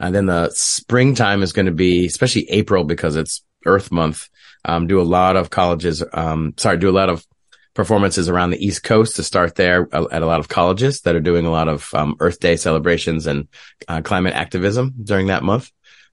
And 0.00 0.14
then 0.14 0.24
the 0.24 0.50
springtime 0.50 1.42
is 1.42 1.52
going 1.52 1.66
to 1.66 1.72
be, 1.72 2.06
especially 2.06 2.48
April 2.48 2.84
because 2.84 3.14
it's 3.14 3.42
Earth 3.66 3.92
Month. 3.92 4.30
Um, 4.64 4.86
do 4.86 5.00
a 5.00 5.02
lot 5.02 5.36
of 5.36 5.50
colleges, 5.50 6.02
um, 6.12 6.54
sorry, 6.56 6.78
do 6.78 6.88
a 6.88 6.92
lot 6.92 7.10
of 7.10 7.26
performances 7.74 8.28
around 8.28 8.50
the 8.50 8.64
East 8.64 8.82
Coast 8.82 9.16
to 9.16 9.22
start 9.22 9.54
there 9.54 9.88
at 9.92 10.22
a 10.22 10.26
lot 10.26 10.40
of 10.40 10.48
colleges 10.48 11.02
that 11.02 11.14
are 11.14 11.20
doing 11.20 11.46
a 11.46 11.50
lot 11.50 11.68
of 11.68 11.92
um, 11.94 12.16
Earth 12.20 12.40
Day 12.40 12.56
celebrations 12.56 13.26
and 13.26 13.48
uh, 13.86 14.00
climate 14.02 14.34
activism 14.34 14.94
during 15.02 15.28
that 15.28 15.44
month. 15.44 15.70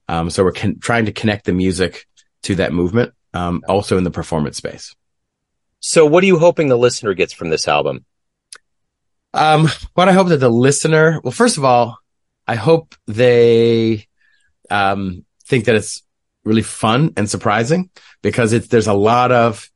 Um, 0.08 0.30
so 0.30 0.44
we're 0.44 0.52
con- 0.52 0.78
trying 0.78 1.06
to 1.06 1.12
connect 1.12 1.44
the 1.44 1.52
music 1.52 2.06
to 2.44 2.56
that 2.56 2.72
movement, 2.72 3.12
um, 3.34 3.62
also 3.68 3.98
in 3.98 4.04
the 4.04 4.10
performance 4.10 4.56
space. 4.56 4.94
So, 5.80 6.06
what 6.06 6.22
are 6.22 6.26
you 6.26 6.38
hoping 6.38 6.68
the 6.68 6.78
listener 6.78 7.14
gets 7.14 7.32
from 7.32 7.50
this 7.50 7.68
album? 7.68 8.04
Um, 9.34 9.68
what 9.94 10.08
I 10.08 10.12
hope 10.12 10.28
that 10.28 10.38
the 10.38 10.48
listener, 10.48 11.20
well, 11.22 11.32
first 11.32 11.58
of 11.58 11.64
all, 11.64 11.98
I 12.46 12.54
hope 12.54 12.94
they 13.06 14.06
um, 14.70 15.24
think 15.44 15.66
that 15.66 15.74
it's 15.74 16.02
really 16.44 16.62
fun 16.62 17.12
and 17.16 17.28
surprising 17.28 17.90
because 18.22 18.52
it's 18.52 18.68
there's 18.68 18.86
a 18.86 18.94
lot 18.94 19.32
of 19.32 19.70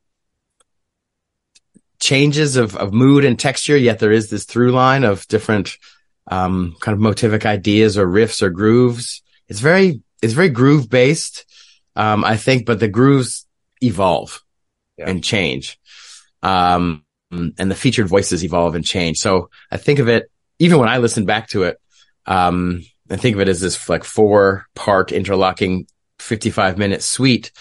changes 2.01 2.57
of, 2.57 2.77
of 2.77 2.93
mood 2.93 3.25
and 3.25 3.39
texture, 3.39 3.77
yet 3.77 3.99
there 3.99 4.13
is 4.13 4.31
this 4.31 4.45
through 4.45 4.73
line 4.73 5.05
of 5.05 5.27
different 5.29 5.77
um, 6.31 6.77
kind 6.81 6.95
of 6.97 7.03
motivic 7.03 7.45
ideas 7.45 7.99
or 7.99 8.07
riffs 8.07 8.41
or 8.41 8.51
grooves. 8.51 9.23
It's 9.49 9.61
very 9.61 10.01
it's 10.23 10.33
very 10.33 10.49
groove 10.49 10.89
based, 10.89 11.45
um, 11.97 12.25
I 12.25 12.37
think, 12.37 12.67
but 12.67 12.81
the 12.81 12.89
grooves 12.89 13.47
evolve 13.83 14.43
yeah. 14.97 15.09
and 15.09 15.23
change. 15.23 15.79
Um, 16.43 17.05
and 17.31 17.71
the 17.71 17.77
featured 17.77 18.09
voices 18.09 18.45
evolve 18.45 18.75
and 18.75 18.85
change. 18.85 19.19
So 19.19 19.51
I 19.71 19.77
think 19.77 19.99
of 19.99 20.09
it, 20.09 20.31
even 20.59 20.79
when 20.79 20.89
I 20.89 20.99
listen 20.99 21.27
back 21.27 21.49
to 21.51 21.63
it, 21.63 21.79
um, 22.27 22.83
I 23.11 23.17
think 23.17 23.35
of 23.35 23.41
it 23.41 23.49
as 23.49 23.61
this 23.61 23.89
like 23.89 24.05
four 24.05 24.67
part 24.75 25.13
interlocking 25.13 25.87
55 26.19 26.79
minute 26.79 27.03
suite. 27.03 27.53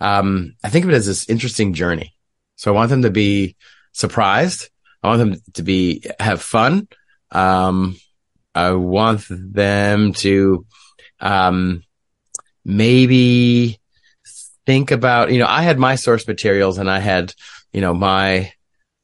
Um, 0.00 0.54
I 0.62 0.68
think 0.68 0.84
of 0.84 0.90
it 0.90 0.94
as 0.94 1.06
this 1.06 1.28
interesting 1.28 1.74
journey. 1.74 2.14
So 2.56 2.72
I 2.72 2.74
want 2.74 2.90
them 2.90 3.02
to 3.02 3.10
be 3.10 3.56
surprised. 3.92 4.70
I 5.02 5.08
want 5.08 5.18
them 5.18 5.40
to 5.54 5.62
be, 5.62 6.04
have 6.18 6.42
fun. 6.42 6.88
Um, 7.30 7.96
I 8.54 8.72
want 8.72 9.26
them 9.28 10.12
to, 10.14 10.66
um, 11.20 11.82
maybe 12.66 13.78
think 14.66 14.90
about, 14.90 15.30
you 15.30 15.38
know, 15.38 15.46
I 15.46 15.62
had 15.62 15.78
my 15.78 15.94
source 15.94 16.26
materials 16.26 16.78
and 16.78 16.90
I 16.90 16.98
had, 16.98 17.32
you 17.72 17.80
know, 17.80 17.94
my 17.94 18.52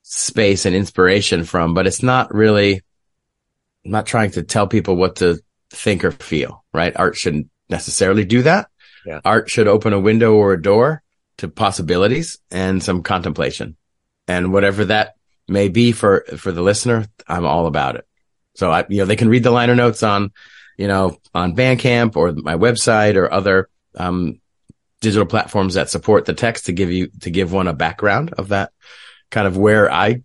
space 0.03 0.67
and 0.67 0.75
inspiration 0.75 1.45
from, 1.45 1.73
but 1.73 1.87
it's 1.87 2.03
not 2.03 2.35
really, 2.35 2.83
I'm 3.85 3.93
not 3.93 4.07
trying 4.07 4.33
to 4.33 4.43
tell 4.43 4.67
people 4.67 4.97
what 4.97 5.17
to 5.17 5.39
think 5.71 6.05
or 6.05 6.11
feel, 6.11 6.65
right? 6.75 6.93
Art 6.97 7.17
shouldn't 7.17 7.49
necessarily 7.69 8.25
do 8.25 8.43
that. 8.43 8.69
Yeah. 9.07 9.21
Art 9.25 9.49
should 9.49 9.69
open 9.69 9.93
a 9.93 10.01
window 10.01 10.35
or 10.35 10.53
a 10.53 10.61
door 10.61 11.01
to 11.39 11.49
possibilities 11.49 12.39
and 12.51 12.83
some 12.83 13.03
contemplation 13.05 13.77
and 14.27 14.53
whatever 14.53 14.87
that 14.87 15.15
may 15.49 15.69
be 15.69 15.93
for, 15.93 16.25
for 16.37 16.51
the 16.51 16.63
listener, 16.63 17.07
I'm 17.29 17.47
all 17.47 17.67
about 17.67 17.95
it. 17.95 18.07
So 18.57 18.73
I, 18.73 18.85
you 18.89 18.99
know, 18.99 19.05
they 19.05 19.17
can 19.17 19.29
read 19.29 19.45
the 19.45 19.51
liner 19.51 19.77
notes 19.77 20.03
on, 20.03 20.33
you 20.83 20.89
know, 20.89 21.17
on 21.33 21.55
Bandcamp 21.55 22.17
or 22.17 22.33
my 22.33 22.57
website 22.57 23.15
or 23.15 23.33
other, 23.33 23.69
um, 23.95 24.41
digital 25.01 25.27
platforms 25.27 25.75
that 25.75 25.89
support 25.89 26.25
the 26.25 26.35
text 26.35 26.67
to 26.67 26.73
give 26.73 26.91
you, 26.91 27.07
to 27.21 27.31
give 27.31 27.53
one 27.53 27.69
a 27.69 27.73
background 27.73 28.33
of 28.33 28.49
that 28.49 28.73
kind 29.31 29.47
of 29.47 29.57
where 29.57 29.93
I 29.93 30.25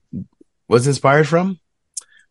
was 0.68 0.88
inspired 0.88 1.28
from. 1.28 1.60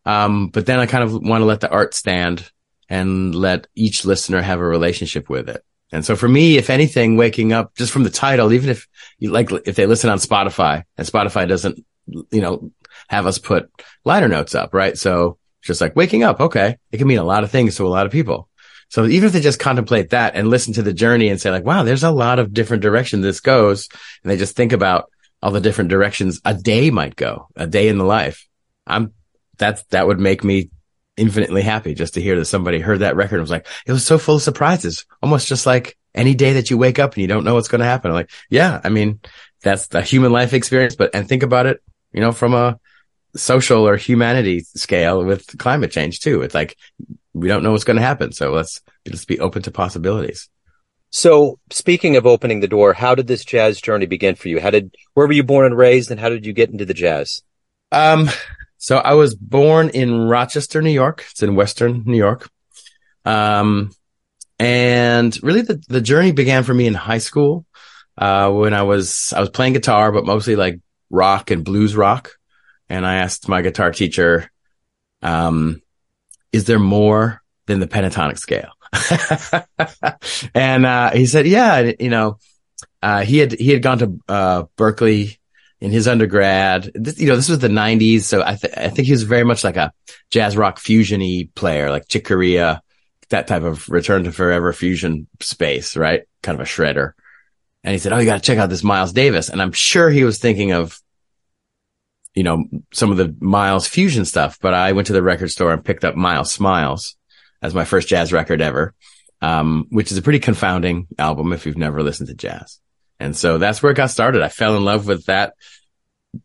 Um, 0.05 0.49
but 0.49 0.67
then 0.67 0.81
I 0.81 0.87
kind 0.87 1.05
of 1.05 1.13
want 1.13 1.43
to 1.43 1.45
let 1.45 1.61
the 1.61 1.71
art 1.71 1.95
stand 1.95 2.51
and 2.89 3.33
let 3.33 3.69
each 3.77 4.05
listener 4.05 4.43
have 4.43 4.59
a 4.59 4.67
relationship 4.67 5.29
with 5.29 5.49
it. 5.49 5.63
And 5.93 6.05
so 6.05 6.17
for 6.17 6.29
me, 6.29 6.57
if 6.57 6.69
anything, 6.69 7.17
waking 7.17 7.53
up 7.53 7.77
just 7.77 7.93
from 7.93 8.03
the 8.03 8.11
title, 8.11 8.53
even 8.53 8.71
if 8.71 8.89
you 9.21 9.31
like, 9.31 9.53
if 9.67 9.77
they 9.77 9.87
listen 9.87 10.11
on 10.11 10.19
Spotify 10.19 10.83
and 10.99 11.07
Spotify 11.07 11.47
doesn't, 11.47 11.85
you 12.09 12.41
know, 12.41 12.73
have 13.09 13.27
us 13.27 13.39
put 13.39 13.71
liner 14.05 14.27
notes 14.27 14.57
up, 14.57 14.75
right? 14.75 14.99
So 14.99 15.39
just 15.67 15.81
like 15.81 15.97
waking 15.97 16.23
up. 16.23 16.41
Okay. 16.41 16.77
It 16.93 16.99
can 16.99 17.07
mean 17.07 17.19
a 17.19 17.25
lot 17.25 17.45
of 17.45 17.51
things 17.51 17.77
to 17.77 17.87
a 17.87 17.89
lot 17.89 18.07
of 18.07 18.13
people. 18.13 18.49
So 18.89 19.05
even 19.05 19.27
if 19.27 19.33
they 19.33 19.41
just 19.41 19.59
contemplate 19.59 20.11
that 20.11 20.37
and 20.37 20.49
listen 20.49 20.75
to 20.75 20.83
the 20.83 20.93
journey 20.93 21.29
and 21.29 21.41
say 21.41 21.51
like, 21.51 21.65
wow, 21.65 21.83
there's 21.83 22.05
a 22.05 22.11
lot 22.11 22.39
of 22.39 22.55
different 22.55 22.83
directions 22.83 23.23
this 23.23 23.41
goes. 23.41 23.89
And 24.23 24.31
they 24.31 24.37
just 24.37 24.57
think 24.57 24.73
about 24.73 25.11
all 25.43 25.51
the 25.51 25.61
different 25.61 25.91
directions 25.91 26.41
a 26.45 26.55
day 26.55 26.91
might 26.91 27.17
go, 27.17 27.49
a 27.57 27.67
day 27.67 27.89
in 27.89 27.99
the 27.99 28.05
life. 28.05 28.47
I'm, 28.87 29.13
that's, 29.59 29.83
that 29.87 30.07
would 30.07 30.21
make 30.21 30.45
me 30.45 30.71
infinitely 31.17 31.63
happy 31.63 31.95
just 31.95 32.15
to 32.15 32.23
hear 32.23 32.37
that 32.37 32.45
somebody 32.45 32.79
heard 32.79 33.01
that 33.01 33.17
record 33.17 33.37
and 33.37 33.43
was 33.43 33.51
like, 33.51 33.67
it 33.87 33.93
was 33.93 34.07
so 34.07 34.19
full 34.19 34.37
of 34.37 34.43
surprises, 34.43 35.05
almost 35.23 35.49
just 35.49 35.67
like 35.67 35.97
any 36.15 36.35
day 36.35 36.55
that 36.55 36.71
you 36.71 36.79
wake 36.79 36.99
up 36.99 37.15
and 37.15 37.23
you 37.23 37.27
don't 37.27 37.45
know 37.45 37.55
what's 37.55 37.69
going 37.69 37.81
to 37.81 37.87
happen. 37.87 38.11
I'm 38.11 38.17
like, 38.17 38.31
yeah, 38.51 38.81
I 38.85 38.89
mean, 38.89 39.21
that's 39.63 39.89
the 39.89 40.03
human 40.03 40.31
life 40.31 40.53
experience, 40.53 40.95
but, 40.95 41.11
and 41.15 41.29
think 41.29 41.43
about 41.43 41.67
it, 41.67 41.83
you 42.13 42.21
know, 42.21 42.33
from 42.33 42.55
a 42.55 42.79
social 43.37 43.87
or 43.87 43.97
humanity 43.97 44.61
scale 44.61 45.25
with 45.25 45.59
climate 45.59 45.91
change 45.93 46.21
too. 46.21 46.43
It's 46.43 46.55
like, 46.55 46.77
we 47.33 47.49
don't 47.49 47.63
know 47.63 47.73
what's 47.73 47.85
going 47.85 47.99
to 47.99 48.03
happen. 48.03 48.33
So 48.33 48.51
let's, 48.51 48.81
let's 49.07 49.25
be 49.25 49.41
open 49.41 49.63
to 49.63 49.71
possibilities. 49.71 50.49
So 51.11 51.59
speaking 51.71 52.17
of 52.17 52.27
opening 52.27 52.61
the 52.61 52.69
door, 52.69 52.93
how 52.93 53.15
did 53.15 53.27
this 53.27 53.45
jazz 53.45 53.81
journey 53.81 54.07
begin 54.07 54.35
for 54.35 54.49
you? 54.49 54.61
How 54.61 54.71
did, 54.71 54.95
where 55.15 55.27
were 55.27 55.33
you 55.33 55.45
born 55.45 55.67
and 55.67 55.77
raised 55.77 56.11
and 56.11 56.21
how 56.21 56.29
did 56.29 56.45
you 56.45 56.53
get 56.53 56.71
into 56.71 56.85
the 56.85 56.95
jazz? 56.95 57.43
Um, 57.93 58.29
so 58.77 58.99
I 58.99 59.15
was 59.15 59.35
born 59.35 59.91
in 59.91 60.29
Rochester, 60.29 60.83
New 60.83 60.91
York. 60.91 61.25
It's 61.31 61.43
in 61.43 61.55
Western 61.55 62.03
New 62.05 62.19
York. 62.19 62.51
Um, 63.25 63.93
and 64.59 65.39
really 65.43 65.63
the, 65.63 65.83
the 65.89 66.01
journey 66.01 66.33
began 66.33 66.65
for 66.65 66.75
me 66.75 66.87
in 66.87 66.95
high 66.95 67.19
school. 67.19 67.67
Uh, 68.19 68.51
when 68.51 68.73
I 68.73 68.83
was, 68.83 69.33
I 69.37 69.41
was 69.41 69.51
playing 69.51 69.75
guitar, 69.75 70.11
but 70.11 70.25
mostly 70.25 70.57
like 70.57 70.81
rock 71.11 71.51
and 71.51 71.65
blues 71.65 71.95
rock. 71.95 72.33
And 72.89 73.07
I 73.07 73.17
asked 73.17 73.49
my 73.49 73.63
guitar 73.63 73.91
teacher, 73.91 74.51
um, 75.23 75.83
is 76.53 76.65
there 76.65 76.79
more 76.79 77.43
than 77.67 77.81
the 77.81 77.89
pentatonic 77.89 78.39
scale? 78.39 78.71
and, 80.55 80.87
uh, 80.87 81.11
he 81.11 81.27
said, 81.27 81.47
yeah, 81.47 81.93
you 81.99 82.11
know, 82.11 82.39
uh, 83.03 83.23
he 83.23 83.39
had, 83.39 83.53
he 83.53 83.71
had 83.71 83.83
gone 83.83 83.99
to, 83.99 84.21
uh, 84.29 84.65
Berklee 84.77 85.37
in 85.81 85.91
his 85.91 86.09
undergrad. 86.09 86.91
This, 86.95 87.19
you 87.21 87.29
know, 87.29 87.37
this 87.37 87.49
was 87.49 87.59
the 87.59 87.69
'90s, 87.69 88.23
so 88.23 88.43
I, 88.43 88.57
th- 88.57 88.75
I 88.77 88.89
think 88.89 89.07
he 89.07 89.13
was 89.13 89.23
very 89.23 89.45
much 89.45 89.65
like 89.65 89.77
a 89.77 89.93
jazz 90.31 90.57
rock 90.57 90.79
fusiony 90.79 91.55
player, 91.55 91.91
like 91.91 92.09
Chick 92.09 92.25
Corea, 92.25 92.83
that 93.29 93.47
type 93.47 93.63
of 93.63 93.89
Return 93.89 94.25
to 94.25 94.33
Forever 94.33 94.73
fusion 94.73 95.27
space, 95.41 95.97
right? 95.97 96.23
Kind 96.43 96.59
of 96.59 96.67
a 96.67 96.69
shredder. 96.69 97.13
And 97.85 97.93
he 97.93 97.99
said, 97.99 98.13
"Oh, 98.13 98.19
you 98.19 98.27
got 98.27 98.37
to 98.37 98.43
check 98.43 98.59
out 98.59 98.71
this 98.71 98.85
Miles 98.85 99.13
Davis." 99.13 99.49
And 99.49 99.61
I'm 99.61 99.73
sure 99.73 100.11
he 100.11 100.25
was 100.25 100.39
thinking 100.39 100.73
of, 100.73 101.01
you 102.37 102.43
know, 102.43 102.65
some 102.93 103.11
of 103.11 103.17
the 103.17 103.35
Miles 103.41 103.89
fusion 103.89 104.25
stuff. 104.25 104.59
But 104.61 104.75
I 104.75 104.93
went 104.93 105.09
to 105.09 105.13
the 105.13 105.23
record 105.23 105.51
store 105.51 105.73
and 105.73 105.85
picked 105.85 106.05
up 106.05 106.15
Miles 106.15 106.53
Smiles 106.53 107.17
as 107.63 107.75
my 107.75 107.85
first 107.85 108.07
jazz 108.07 108.33
record 108.33 108.61
ever, 108.61 108.95
um, 109.41 109.87
which 109.89 110.13
is 110.13 110.19
a 110.19 110.23
pretty 110.23 110.39
confounding 110.39 111.09
album 111.19 111.53
if 111.53 111.67
you've 111.67 111.79
never 111.79 112.03
listened 112.03 112.29
to 112.29 112.35
jazz. 112.35 112.79
And 113.19 113.35
so 113.35 113.57
that's 113.57 113.83
where 113.83 113.91
it 113.91 113.97
got 113.97 114.11
started. 114.11 114.43
I 114.43 114.51
fell 114.51 114.77
in 114.77 114.85
love 114.85 115.07
with 115.07 115.25
that, 115.25 115.55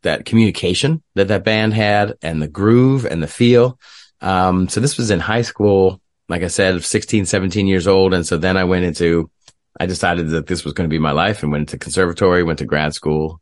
that 0.04 0.24
communication 0.24 1.04
that 1.16 1.28
that 1.28 1.44
band 1.44 1.74
had 1.74 2.14
and 2.22 2.42
the 2.42 2.48
groove 2.48 3.06
and 3.06 3.22
the 3.22 3.28
feel. 3.28 3.78
Um, 4.22 4.70
so 4.70 4.80
this 4.80 4.98
was 4.98 5.12
in 5.12 5.20
high 5.20 5.42
school, 5.42 6.00
like 6.30 6.44
I 6.44 6.48
said, 6.48 6.82
16, 6.82 7.26
17 7.26 7.68
years 7.68 7.88
old. 7.88 8.14
And 8.14 8.26
so 8.26 8.38
then 8.38 8.56
I 8.56 8.64
went 8.64 8.86
into, 8.86 9.30
I 9.78 9.88
decided 9.88 10.30
that 10.30 10.48
this 10.48 10.64
was 10.64 10.74
going 10.74 10.90
to 10.90 10.94
be 10.94 11.00
my 11.00 11.12
life 11.12 11.44
and 11.44 11.52
went 11.52 11.70
to 11.70 11.78
conservatory, 11.78 12.44
went 12.44 12.60
to 12.60 12.66
grad 12.66 12.94
school 12.94 13.42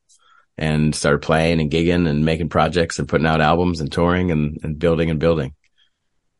and 0.59 0.93
started 0.93 1.21
playing 1.21 1.61
and 1.61 1.71
gigging 1.71 2.07
and 2.07 2.25
making 2.25 2.49
projects 2.49 2.99
and 2.99 3.07
putting 3.07 3.25
out 3.25 3.39
albums 3.39 3.79
and 3.79 3.89
touring 3.89 4.29
and, 4.29 4.59
and 4.61 4.77
building 4.77 5.09
and 5.09 5.17
building. 5.17 5.55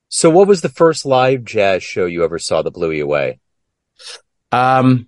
So 0.09 0.29
what 0.29 0.47
was 0.47 0.61
the 0.61 0.69
first 0.69 1.05
live 1.05 1.45
jazz 1.45 1.83
show 1.83 2.05
you 2.05 2.25
ever 2.25 2.37
saw 2.37 2.61
that 2.61 2.71
blew 2.71 2.91
you 2.91 3.05
away? 3.05 3.39
Um, 4.51 5.07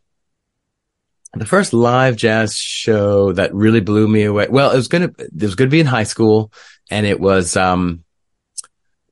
the 1.33 1.45
first 1.45 1.73
live 1.73 2.15
jazz 2.15 2.55
show 2.55 3.33
that 3.33 3.53
really 3.53 3.81
blew 3.81 4.07
me 4.07 4.23
away. 4.23 4.47
Well, 4.49 4.71
it 4.71 4.77
was 4.77 4.87
gonna 4.87 5.11
it 5.17 5.41
was 5.41 5.55
gonna 5.55 5.69
be 5.69 5.81
in 5.81 5.87
high 5.87 6.03
school, 6.03 6.51
and 6.89 7.05
it 7.05 7.19
was 7.19 7.57
um, 7.57 8.05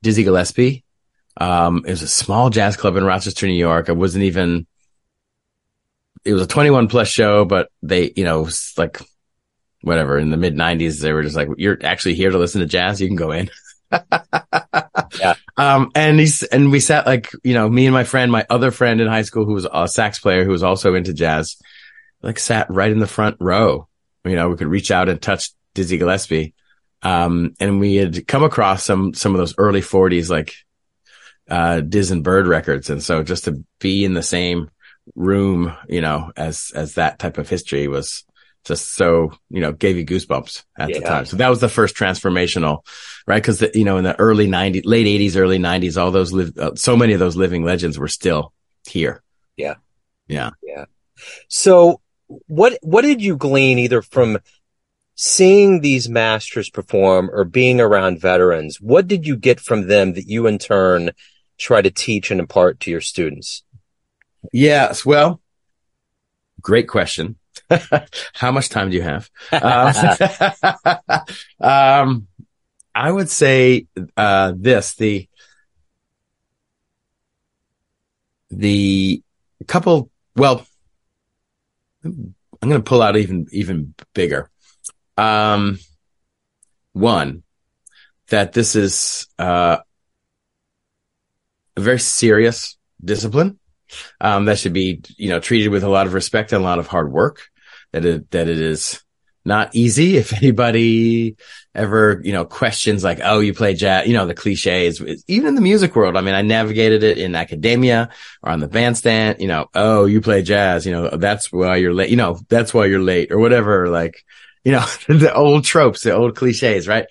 Dizzy 0.02 0.24
Gillespie. 0.24 0.86
Um, 1.36 1.84
it 1.86 1.92
was 1.92 2.04
a 2.04 2.08
small 2.08 2.50
jazz 2.50 2.78
club 2.78 2.96
in 2.96 3.04
Rochester, 3.04 3.48
New 3.48 3.54
York. 3.54 3.90
I 3.90 3.94
wasn't 3.94 4.24
even. 4.24 4.66
It 6.24 6.34
was 6.34 6.42
a 6.42 6.48
21 6.48 6.90
plus 6.90 7.08
show, 7.08 7.46
but 7.46 7.70
they, 7.82 8.12
you 8.16 8.26
know, 8.26 8.50
like 8.78 9.00
whatever 9.82 10.18
in 10.18 10.30
the 10.30 10.38
mid 10.38 10.56
90s, 10.56 11.02
they 11.02 11.14
were 11.14 11.24
just 11.24 11.36
like, 11.36 11.50
"You're 11.58 11.78
actually 11.84 12.16
here 12.16 12.30
to 12.30 12.38
listen 12.38 12.62
to 12.62 12.68
jazz. 12.68 13.02
You 13.02 13.08
can 13.08 13.16
go 13.16 13.32
in." 13.32 13.50
yeah. 15.20 15.36
Um, 15.58 15.92
and 15.96 16.20
he's, 16.20 16.44
and 16.44 16.72
we 16.72 16.80
sat 16.80 17.06
like, 17.06 17.32
you 17.44 17.54
know, 17.54 17.70
me 17.70 17.86
and 17.86 17.94
my 17.94 18.04
friend, 18.04 18.32
my 18.32 18.46
other 18.50 18.72
friend 18.72 19.02
in 19.02 19.08
high 19.08 19.24
school 19.24 19.46
who 19.46 19.54
was 19.54 19.68
a 19.72 19.88
sax 19.88 20.20
player 20.20 20.44
who 20.44 20.52
was 20.52 20.64
also 20.64 20.96
into 20.96 21.14
jazz 21.14 21.58
like 22.22 22.40
sat 22.40 22.70
right 22.70 22.92
in 22.92 23.00
the 23.00 23.08
front 23.08 23.38
row. 23.40 23.88
You 24.26 24.36
know, 24.36 24.50
we 24.50 24.58
could 24.58 24.68
reach 24.68 24.92
out 24.92 25.10
and 25.10 25.22
touch 25.22 25.52
Dizzy 25.74 25.98
Gillespie. 25.98 26.54
Um, 27.02 27.54
and 27.60 27.80
we 27.80 27.96
had 27.96 28.28
come 28.28 28.44
across 28.44 28.84
some, 28.84 29.14
some 29.14 29.34
of 29.34 29.40
those 29.40 29.56
early 29.58 29.82
forties, 29.82 30.30
like, 30.30 30.54
uh, 31.50 31.80
Diz 31.80 32.12
and 32.12 32.24
Bird 32.24 32.46
records. 32.46 32.90
And 32.90 33.02
so 33.02 33.24
just 33.24 33.46
to 33.46 33.64
be 33.80 34.04
in 34.04 34.14
the 34.14 34.24
same 34.24 34.70
room, 35.16 35.76
you 35.88 36.02
know, 36.02 36.32
as, 36.36 36.72
as 36.76 36.96
that 36.96 37.18
type 37.18 37.38
of 37.38 37.48
history 37.48 37.88
was 37.88 38.26
just 38.70 38.96
so, 38.96 39.34
you 39.50 39.60
know, 39.60 39.74
gave 39.74 39.98
you 39.98 40.06
goosebumps 40.06 40.64
at 40.78 40.90
yeah. 40.90 41.00
the 41.00 41.06
time. 41.06 41.26
So 41.26 41.36
that 41.36 41.50
was 41.50 41.60
the 41.60 41.68
first 41.68 41.96
transformational, 41.96 42.86
right? 43.28 43.44
Cause 43.44 43.60
the, 43.60 43.70
you 43.74 43.84
know, 43.84 43.98
in 43.98 44.06
the 44.06 44.18
early 44.18 44.48
nineties, 44.48 44.86
late 44.86 45.08
eighties, 45.08 45.36
early 45.36 45.60
nineties, 45.60 45.98
all 45.98 46.12
those 46.12 46.32
live, 46.32 46.58
uh, 46.58 46.76
so 46.76 46.96
many 46.96 47.12
of 47.12 47.20
those 47.20 47.36
living 47.36 47.66
legends 47.66 48.00
were 48.00 48.08
still 48.08 48.54
here. 48.88 49.22
Yeah. 49.58 49.76
Yeah. 50.30 50.52
Yeah. 50.64 50.86
So 51.50 52.00
what 52.48 52.80
what 52.82 53.02
did 53.02 53.22
you 53.22 53.36
glean 53.36 53.78
either 53.80 54.02
from 54.02 54.38
seeing 55.16 55.82
these 55.82 56.08
masters 56.08 56.70
perform 56.70 57.30
or 57.34 57.44
being 57.44 57.82
around 57.82 58.22
veterans? 58.22 58.80
What 58.80 59.08
did 59.08 59.28
you 59.28 59.36
get 59.36 59.60
from 59.60 59.88
them 59.88 60.14
that 60.14 60.28
you 60.28 60.48
in 60.48 60.60
turn 60.60 61.12
try 61.58 61.82
to 61.82 61.92
teach 61.92 62.32
and 62.32 62.40
impart 62.40 62.80
to 62.82 62.92
your 62.92 63.02
students? 63.02 63.64
Yes, 64.54 65.06
well, 65.06 65.42
great 66.62 66.88
question. 66.88 67.36
How 68.34 68.52
much 68.52 68.70
time 68.70 68.90
do 68.90 68.96
you 68.96 69.04
have? 69.04 69.30
Uh, 69.52 71.22
um, 71.60 72.28
I 72.94 73.12
would 73.12 73.30
say 73.30 73.88
uh, 74.18 74.54
this 74.56 74.96
the 74.96 75.28
the 78.52 79.22
couple 79.68 80.10
well 80.36 80.66
I'm 82.62 82.70
going 82.70 82.82
to 82.82 82.90
pull 82.90 83.02
out 83.02 83.18
even 83.18 83.48
even 83.52 83.94
bigger. 84.14 84.50
Um, 85.18 85.80
one 86.94 87.44
that 88.30 88.54
this 88.54 88.76
is 88.76 89.28
uh, 89.38 89.78
a 91.76 91.82
very 91.82 92.00
serious 92.00 92.78
discipline 93.04 93.60
um, 94.22 94.46
that 94.46 94.60
should 94.60 94.74
be 94.74 95.02
you 95.18 95.30
know 95.30 95.40
treated 95.40 95.70
with 95.70 95.84
a 95.84 95.90
lot 95.90 96.08
of 96.08 96.14
respect 96.14 96.52
and 96.52 96.62
a 96.62 96.66
lot 96.66 96.80
of 96.80 96.88
hard 96.88 97.12
work. 97.12 97.42
That 97.92 98.06
it 98.06 98.32
that 98.32 98.48
it 98.48 98.60
is 98.60 99.04
not 99.46 99.76
easy. 99.76 100.18
If 100.18 100.34
anybody 100.34 101.36
ever, 101.76 102.22
you 102.24 102.34
know, 102.34 102.46
questions 102.46 103.04
like, 103.04 103.20
oh, 103.24 103.40
you 103.40 103.54
play 103.54 103.74
jazz, 103.74 104.08
you 104.08 104.14
know, 104.14 104.26
the 104.26 104.34
cliches, 104.34 105.02
even 105.28 105.48
in 105.48 105.56
the 105.56 105.62
music 105.62 105.96
world. 105.96 106.18
I 106.18 106.22
mean, 106.22 106.36
I 106.36 106.42
navigated 106.42 107.04
it 107.04 107.18
in 107.18 107.36
academia 107.36 108.10
or 108.42 108.52
on 108.52 108.60
the 108.60 108.68
bandstand, 108.68 109.40
you 109.40 109.48
know, 109.48 109.68
oh, 109.74 110.06
you 110.06 110.20
play 110.20 110.42
jazz, 110.42 110.86
you 110.86 110.92
know, 110.92 111.10
that's 111.10 111.52
why 111.52 111.78
you're 111.78 111.94
late, 111.94 112.10
you 112.10 112.18
know, 112.18 112.40
that's 112.50 112.74
why 112.74 112.86
you're 112.86 113.02
late 113.02 113.32
or 113.32 113.40
whatever. 113.40 113.88
Like, 113.88 114.26
you 114.64 114.72
know, 114.72 114.86
the 115.08 115.34
old 115.34 115.64
tropes, 115.64 116.04
the 116.04 116.14
old 116.14 116.36
cliches, 116.36 116.88
right? 116.88 117.06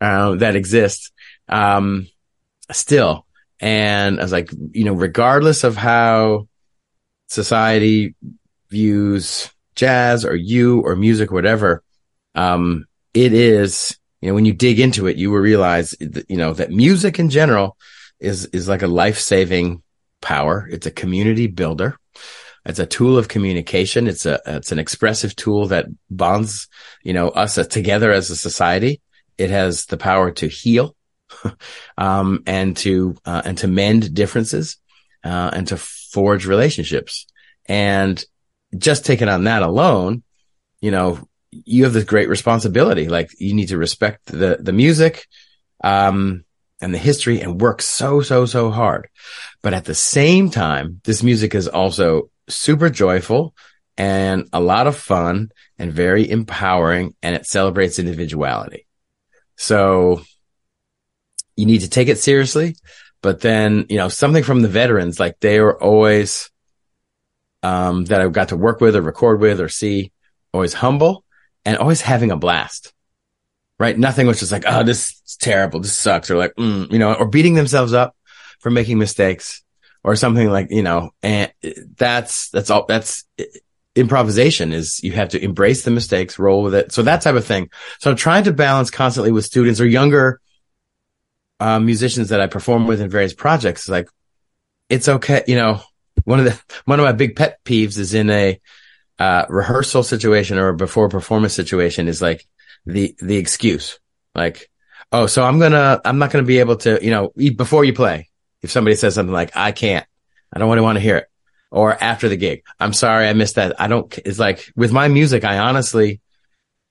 Um, 0.00 0.38
that 0.38 0.56
exist. 0.56 1.12
Um, 1.48 2.08
still. 2.70 3.24
And 3.60 4.20
I 4.20 4.22
was 4.22 4.32
like, 4.32 4.50
you 4.72 4.84
know, 4.84 4.92
regardless 4.92 5.64
of 5.64 5.76
how 5.76 6.48
society 7.28 8.14
views 8.70 9.50
jazz 9.74 10.24
or 10.24 10.34
you 10.36 10.80
or 10.80 10.96
music 10.96 11.30
or 11.30 11.34
whatever, 11.34 11.82
um, 12.34 12.86
it 13.14 13.32
is, 13.32 13.98
you 14.20 14.28
know, 14.28 14.34
when 14.34 14.44
you 14.44 14.52
dig 14.52 14.80
into 14.80 15.06
it, 15.06 15.16
you 15.16 15.30
will 15.30 15.38
realize, 15.38 15.90
that, 16.00 16.28
you 16.28 16.36
know, 16.36 16.52
that 16.52 16.70
music 16.70 17.18
in 17.18 17.30
general 17.30 17.76
is, 18.20 18.46
is 18.46 18.68
like 18.68 18.82
a 18.82 18.88
life 18.88 19.18
saving 19.18 19.82
power. 20.20 20.68
It's 20.70 20.86
a 20.86 20.90
community 20.92 21.46
builder. 21.46 21.96
It's 22.64 22.78
a 22.78 22.86
tool 22.86 23.16
of 23.16 23.28
communication. 23.28 24.06
It's 24.06 24.26
a, 24.26 24.40
it's 24.46 24.72
an 24.72 24.78
expressive 24.78 25.34
tool 25.34 25.68
that 25.68 25.86
bonds, 26.10 26.68
you 27.02 27.12
know, 27.12 27.28
us 27.28 27.54
together 27.68 28.12
as 28.12 28.30
a 28.30 28.36
society. 28.36 29.00
It 29.38 29.50
has 29.50 29.86
the 29.86 29.96
power 29.96 30.30
to 30.32 30.48
heal 30.48 30.94
um, 31.98 32.42
and 32.46 32.76
to 32.78 33.16
uh, 33.24 33.42
and 33.44 33.58
to 33.58 33.68
mend 33.68 34.14
differences 34.14 34.76
uh, 35.24 35.50
and 35.52 35.68
to 35.68 35.76
forge 35.76 36.46
relationships. 36.46 37.26
And 37.66 38.22
just 38.76 39.04
taking 39.04 39.28
on 39.28 39.44
that 39.44 39.62
alone, 39.62 40.22
you 40.80 40.90
know, 40.90 41.26
you 41.50 41.84
have 41.84 41.92
this 41.92 42.04
great 42.04 42.28
responsibility. 42.28 43.08
Like 43.08 43.30
you 43.38 43.54
need 43.54 43.68
to 43.68 43.78
respect 43.78 44.26
the 44.26 44.58
the 44.60 44.72
music, 44.72 45.26
um, 45.82 46.44
and 46.80 46.94
the 46.94 46.98
history, 46.98 47.40
and 47.40 47.60
work 47.60 47.82
so 47.82 48.20
so 48.20 48.46
so 48.46 48.70
hard. 48.70 49.08
But 49.62 49.74
at 49.74 49.84
the 49.84 49.94
same 49.94 50.50
time, 50.50 51.00
this 51.04 51.22
music 51.22 51.54
is 51.54 51.68
also 51.68 52.30
super 52.48 52.88
joyful 52.88 53.54
and 53.98 54.48
a 54.52 54.60
lot 54.60 54.86
of 54.86 54.96
fun 54.96 55.50
and 55.78 55.92
very 55.92 56.30
empowering, 56.30 57.14
and 57.22 57.34
it 57.34 57.46
celebrates 57.46 57.98
individuality. 57.98 58.86
So 59.56 60.22
you 61.58 61.66
need 61.66 61.80
to 61.80 61.90
take 61.90 62.08
it 62.08 62.18
seriously. 62.18 62.76
But 63.20 63.40
then, 63.40 63.86
you 63.88 63.96
know, 63.96 64.08
something 64.08 64.44
from 64.44 64.62
the 64.62 64.68
veterans, 64.68 65.18
like 65.18 65.40
they 65.40 65.58
were 65.58 65.82
always, 65.82 66.50
um, 67.64 68.04
that 68.04 68.20
I 68.20 68.28
got 68.28 68.50
to 68.50 68.56
work 68.56 68.80
with 68.80 68.94
or 68.94 69.02
record 69.02 69.40
with 69.40 69.60
or 69.60 69.68
see, 69.68 70.12
always 70.54 70.72
humble 70.72 71.24
and 71.64 71.76
always 71.76 72.00
having 72.00 72.30
a 72.30 72.36
blast. 72.36 72.92
Right. 73.76 73.98
Nothing 73.98 74.28
was 74.28 74.38
just 74.38 74.52
like, 74.52 74.62
oh, 74.66 74.84
this 74.84 75.20
is 75.26 75.36
terrible. 75.36 75.80
This 75.80 75.96
sucks. 75.96 76.30
Or 76.30 76.36
like, 76.36 76.54
mm, 76.54 76.92
you 76.92 77.00
know, 77.00 77.12
or 77.12 77.26
beating 77.26 77.54
themselves 77.54 77.92
up 77.92 78.14
for 78.60 78.70
making 78.70 78.98
mistakes 78.98 79.64
or 80.04 80.14
something 80.14 80.48
like, 80.48 80.68
you 80.70 80.82
know, 80.84 81.10
and 81.24 81.52
that's, 81.96 82.50
that's 82.50 82.70
all, 82.70 82.86
that's 82.86 83.24
improvisation 83.96 84.72
is 84.72 85.02
you 85.02 85.10
have 85.10 85.30
to 85.30 85.42
embrace 85.42 85.82
the 85.82 85.90
mistakes, 85.90 86.38
roll 86.38 86.62
with 86.62 86.74
it. 86.74 86.92
So 86.92 87.02
that 87.02 87.22
type 87.22 87.34
of 87.34 87.44
thing. 87.44 87.68
So 87.98 88.12
I'm 88.12 88.16
trying 88.16 88.44
to 88.44 88.52
balance 88.52 88.90
constantly 88.90 89.32
with 89.32 89.44
students 89.44 89.80
or 89.80 89.86
younger 89.86 90.40
uh, 91.60 91.78
musicians 91.78 92.28
that 92.28 92.40
I 92.40 92.46
perform 92.46 92.86
with 92.86 93.00
in 93.00 93.08
various 93.08 93.34
projects. 93.34 93.88
Like 93.88 94.08
it's 94.88 95.08
okay. 95.08 95.44
You 95.46 95.56
know, 95.56 95.80
one 96.24 96.38
of 96.38 96.44
the, 96.44 96.60
one 96.84 97.00
of 97.00 97.04
my 97.04 97.12
big 97.12 97.36
pet 97.36 97.62
peeves 97.64 97.98
is 97.98 98.14
in 98.14 98.30
a, 98.30 98.60
uh, 99.18 99.44
rehearsal 99.48 100.02
situation 100.02 100.58
or 100.58 100.72
before 100.72 101.08
performance 101.08 101.52
situation 101.52 102.06
is 102.06 102.22
like 102.22 102.46
the, 102.86 103.16
the 103.18 103.36
excuse. 103.36 103.98
Like, 104.34 104.70
oh, 105.10 105.26
so 105.26 105.44
I'm 105.44 105.58
gonna, 105.58 106.00
I'm 106.04 106.18
not 106.18 106.30
gonna 106.30 106.44
be 106.44 106.60
able 106.60 106.76
to, 106.76 107.04
you 107.04 107.10
know, 107.10 107.32
eat 107.36 107.56
before 107.56 107.84
you 107.84 107.92
play, 107.92 108.28
if 108.62 108.70
somebody 108.70 108.94
says 108.94 109.14
something 109.14 109.32
like, 109.32 109.56
I 109.56 109.72
can't, 109.72 110.06
I 110.52 110.58
don't 110.58 110.70
really 110.70 110.82
want 110.82 110.96
to 110.96 111.02
hear 111.02 111.16
it. 111.16 111.26
Or 111.70 111.92
after 111.92 112.28
the 112.28 112.36
gig, 112.36 112.62
I'm 112.78 112.92
sorry, 112.92 113.28
I 113.28 113.32
missed 113.32 113.56
that. 113.56 113.80
I 113.80 113.88
don't, 113.88 114.16
it's 114.18 114.38
like 114.38 114.72
with 114.76 114.92
my 114.92 115.08
music, 115.08 115.44
I 115.44 115.58
honestly, 115.58 116.20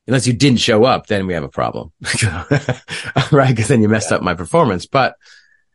unless 0.07 0.25
you 0.25 0.33
didn't 0.33 0.59
show 0.59 0.85
up, 0.85 1.07
then 1.07 1.27
we 1.27 1.33
have 1.33 1.43
a 1.43 1.49
problem. 1.49 1.91
right. 3.31 3.55
Cause 3.55 3.67
then 3.67 3.81
you 3.81 3.89
messed 3.89 4.11
yeah. 4.11 4.17
up 4.17 4.23
my 4.23 4.33
performance. 4.33 4.85
But, 4.85 5.15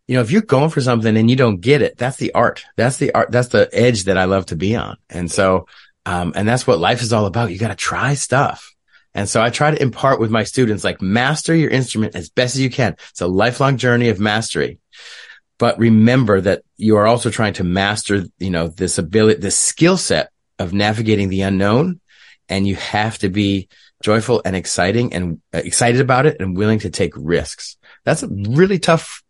you 0.08 0.16
know, 0.16 0.22
if 0.22 0.30
you're 0.30 0.42
going 0.42 0.70
for 0.70 0.80
something 0.80 1.16
and 1.16 1.30
you 1.30 1.36
don't 1.36 1.60
get 1.60 1.82
it, 1.82 1.98
that's 1.98 2.16
the 2.16 2.32
art. 2.32 2.64
That's 2.76 2.96
the 2.96 3.14
art. 3.14 3.30
That's 3.30 3.48
the 3.48 3.68
edge 3.72 4.04
that 4.04 4.18
I 4.18 4.24
love 4.24 4.46
to 4.46 4.56
be 4.56 4.74
on. 4.74 4.96
And 5.10 5.30
so, 5.30 5.66
um, 6.06 6.32
and 6.34 6.48
that's 6.48 6.66
what 6.66 6.78
life 6.78 7.02
is 7.02 7.12
all 7.12 7.26
about. 7.26 7.52
You 7.52 7.58
got 7.58 7.68
to 7.68 7.74
try 7.74 8.14
stuff. 8.14 8.74
And 9.14 9.28
so 9.28 9.42
I 9.42 9.50
try 9.50 9.70
to 9.70 9.82
impart 9.82 10.20
with 10.20 10.30
my 10.30 10.44
students, 10.44 10.84
like 10.84 11.02
master 11.02 11.54
your 11.54 11.70
instrument 11.70 12.16
as 12.16 12.30
best 12.30 12.54
as 12.54 12.62
you 12.62 12.70
can. 12.70 12.96
It's 13.10 13.20
a 13.20 13.26
lifelong 13.26 13.76
journey 13.76 14.08
of 14.08 14.18
mastery. 14.18 14.78
But 15.58 15.78
remember 15.78 16.40
that 16.40 16.62
you 16.76 16.96
are 16.96 17.06
also 17.06 17.30
trying 17.30 17.52
to 17.54 17.64
master, 17.64 18.24
you 18.38 18.50
know, 18.50 18.68
this 18.68 18.98
ability, 18.98 19.40
this 19.40 19.58
skill 19.58 19.96
set 19.96 20.30
of 20.58 20.72
navigating 20.72 21.28
the 21.28 21.42
unknown. 21.42 22.00
And 22.48 22.66
you 22.66 22.74
have 22.76 23.18
to 23.18 23.28
be 23.28 23.68
joyful 24.02 24.42
and 24.44 24.54
exciting 24.54 25.12
and 25.14 25.40
uh, 25.54 25.58
excited 25.58 26.00
about 26.00 26.26
it 26.26 26.40
and 26.40 26.56
willing 26.56 26.80
to 26.80 26.90
take 26.90 27.12
risks. 27.16 27.76
That's 28.04 28.22
really 28.22 28.78
tough 28.78 29.22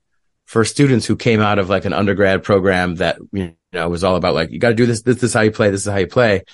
for 0.46 0.64
students 0.64 1.06
who 1.06 1.16
came 1.16 1.40
out 1.40 1.58
of 1.58 1.68
like 1.68 1.84
an 1.84 1.92
undergrad 1.92 2.42
program 2.42 2.96
that, 2.96 3.18
you 3.32 3.54
know, 3.72 3.88
was 3.88 4.04
all 4.04 4.16
about 4.16 4.34
like, 4.34 4.50
you 4.50 4.58
got 4.58 4.70
to 4.70 4.74
do 4.74 4.86
this. 4.86 5.02
This, 5.02 5.16
this 5.16 5.30
is 5.30 5.34
how 5.34 5.40
you 5.42 5.50
play. 5.50 5.70
This 5.70 5.86
is 5.86 5.92
how 5.92 5.98
you 5.98 6.06
play. 6.06 6.44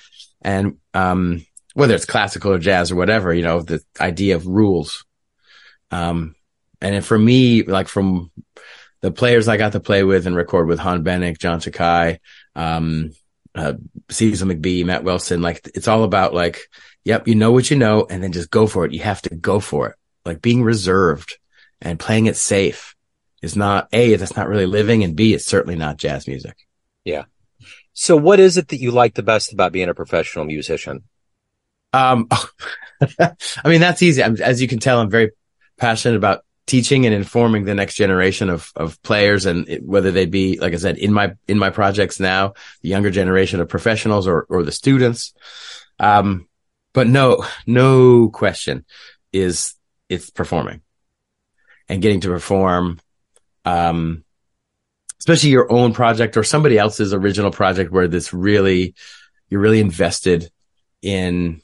And, 0.41 0.77
um, 0.93 1.45
whether 1.73 1.93
it's 1.95 2.05
classical 2.05 2.51
or 2.51 2.59
jazz 2.59 2.91
or 2.91 2.95
whatever, 2.95 3.33
you 3.33 3.43
know, 3.43 3.61
the 3.61 3.81
idea 3.99 4.35
of 4.35 4.47
rules. 4.47 5.05
Um, 5.91 6.35
and 6.81 7.05
for 7.05 7.17
me, 7.17 7.63
like 7.63 7.87
from 7.87 8.31
the 9.01 9.11
players 9.11 9.47
I 9.47 9.57
got 9.57 9.73
to 9.73 9.79
play 9.79 10.03
with 10.03 10.27
and 10.27 10.35
record 10.35 10.67
with 10.67 10.79
Han 10.79 11.03
Bennink, 11.03 11.39
John 11.39 11.61
Sakai, 11.61 12.19
um, 12.55 13.11
uh, 13.55 13.73
Cecil 14.09 14.47
McBee, 14.47 14.85
Matt 14.85 15.03
Wilson, 15.03 15.41
like 15.41 15.69
it's 15.73 15.87
all 15.87 16.03
about 16.03 16.33
like, 16.33 16.67
Yep. 17.09 17.27
You 17.27 17.33
know 17.33 17.51
what 17.51 17.71
you 17.71 17.75
know 17.75 18.05
and 18.07 18.21
then 18.21 18.31
just 18.31 18.51
go 18.51 18.67
for 18.67 18.85
it. 18.85 18.93
You 18.93 18.99
have 18.99 19.19
to 19.23 19.33
go 19.33 19.59
for 19.59 19.87
it. 19.87 19.95
Like 20.25 20.43
being 20.43 20.61
reserved 20.61 21.39
and 21.81 21.99
playing 21.99 22.27
it 22.27 22.37
safe 22.37 22.95
is 23.41 23.55
not 23.55 23.87
A, 23.93 24.15
that's 24.15 24.35
not 24.35 24.47
really 24.47 24.67
living 24.67 25.03
and 25.03 25.15
B, 25.15 25.33
it's 25.33 25.47
certainly 25.47 25.75
not 25.75 25.97
jazz 25.97 26.27
music. 26.27 26.55
Yeah. 27.03 27.23
So 27.93 28.15
what 28.15 28.39
is 28.39 28.57
it 28.57 28.67
that 28.67 28.79
you 28.79 28.91
like 28.91 29.15
the 29.15 29.23
best 29.23 29.51
about 29.51 29.71
being 29.71 29.89
a 29.89 29.95
professional 29.95 30.45
musician? 30.45 31.01
Um, 31.93 32.27
I 33.19 33.33
mean, 33.65 33.81
that's 33.81 34.03
easy. 34.03 34.23
I'm, 34.23 34.39
as 34.39 34.61
you 34.61 34.67
can 34.67 34.77
tell, 34.77 35.01
I'm 35.01 35.09
very 35.09 35.31
passionate 35.79 36.15
about 36.15 36.45
teaching 36.67 37.07
and 37.07 37.15
informing 37.15 37.65
the 37.65 37.73
next 37.73 37.95
generation 37.95 38.51
of, 38.51 38.71
of 38.75 39.01
players 39.01 39.47
and 39.47 39.67
it, 39.67 39.83
whether 39.83 40.11
they 40.11 40.27
be, 40.27 40.59
like 40.59 40.73
I 40.73 40.77
said, 40.77 40.99
in 40.99 41.11
my, 41.11 41.33
in 41.47 41.57
my 41.57 41.71
projects 41.71 42.19
now, 42.19 42.53
the 42.83 42.89
younger 42.89 43.09
generation 43.09 43.61
of 43.61 43.67
professionals 43.67 44.27
or, 44.27 44.45
or 44.47 44.61
the 44.61 44.71
students. 44.71 45.33
Um, 45.97 46.45
but 46.93 47.07
no, 47.07 47.45
no 47.65 48.29
question 48.29 48.85
is 49.31 49.75
it's 50.09 50.29
performing 50.29 50.81
and 51.87 52.01
getting 52.01 52.21
to 52.21 52.29
perform, 52.29 52.99
um, 53.65 54.23
especially 55.19 55.49
your 55.49 55.71
own 55.71 55.93
project 55.93 56.37
or 56.37 56.43
somebody 56.43 56.77
else's 56.77 57.13
original 57.13 57.51
project 57.51 57.91
where 57.91 58.07
this 58.07 58.33
really, 58.33 58.95
you're 59.49 59.61
really 59.61 59.79
invested 59.79 60.49
in, 61.01 61.61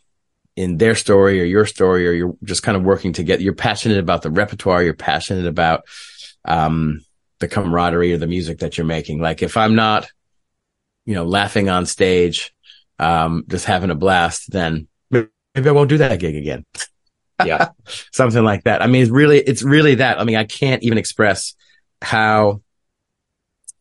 in 0.55 0.77
their 0.77 0.95
story 0.95 1.41
or 1.41 1.45
your 1.45 1.65
story, 1.65 2.07
or 2.07 2.11
you're 2.11 2.35
just 2.43 2.63
kind 2.63 2.77
of 2.77 2.83
working 2.83 3.13
together. 3.13 3.41
You're 3.41 3.53
passionate 3.53 3.97
about 3.97 4.21
the 4.21 4.31
repertoire. 4.31 4.83
You're 4.83 4.93
passionate 4.93 5.47
about, 5.47 5.83
um, 6.45 7.01
the 7.39 7.47
camaraderie 7.47 8.13
or 8.13 8.17
the 8.17 8.27
music 8.27 8.59
that 8.59 8.77
you're 8.77 8.85
making. 8.85 9.19
Like 9.19 9.43
if 9.43 9.57
I'm 9.57 9.75
not, 9.75 10.07
you 11.05 11.13
know, 11.13 11.25
laughing 11.25 11.69
on 11.69 11.85
stage, 11.85 12.53
um, 12.97 13.43
just 13.47 13.65
having 13.65 13.89
a 13.89 13.95
blast, 13.95 14.51
then 14.51 14.87
maybe 15.55 15.69
I 15.69 15.71
won't 15.71 15.89
do 15.89 15.97
that 15.99 16.19
gig 16.19 16.35
again. 16.35 16.65
Yeah. 17.43 17.69
Something 18.11 18.43
like 18.43 18.63
that. 18.63 18.81
I 18.81 18.87
mean, 18.87 19.01
it's 19.01 19.11
really, 19.11 19.39
it's 19.39 19.63
really 19.63 19.95
that. 19.95 20.19
I 20.19 20.23
mean, 20.23 20.35
I 20.35 20.43
can't 20.43 20.83
even 20.83 20.97
express 20.97 21.55
how 22.01 22.61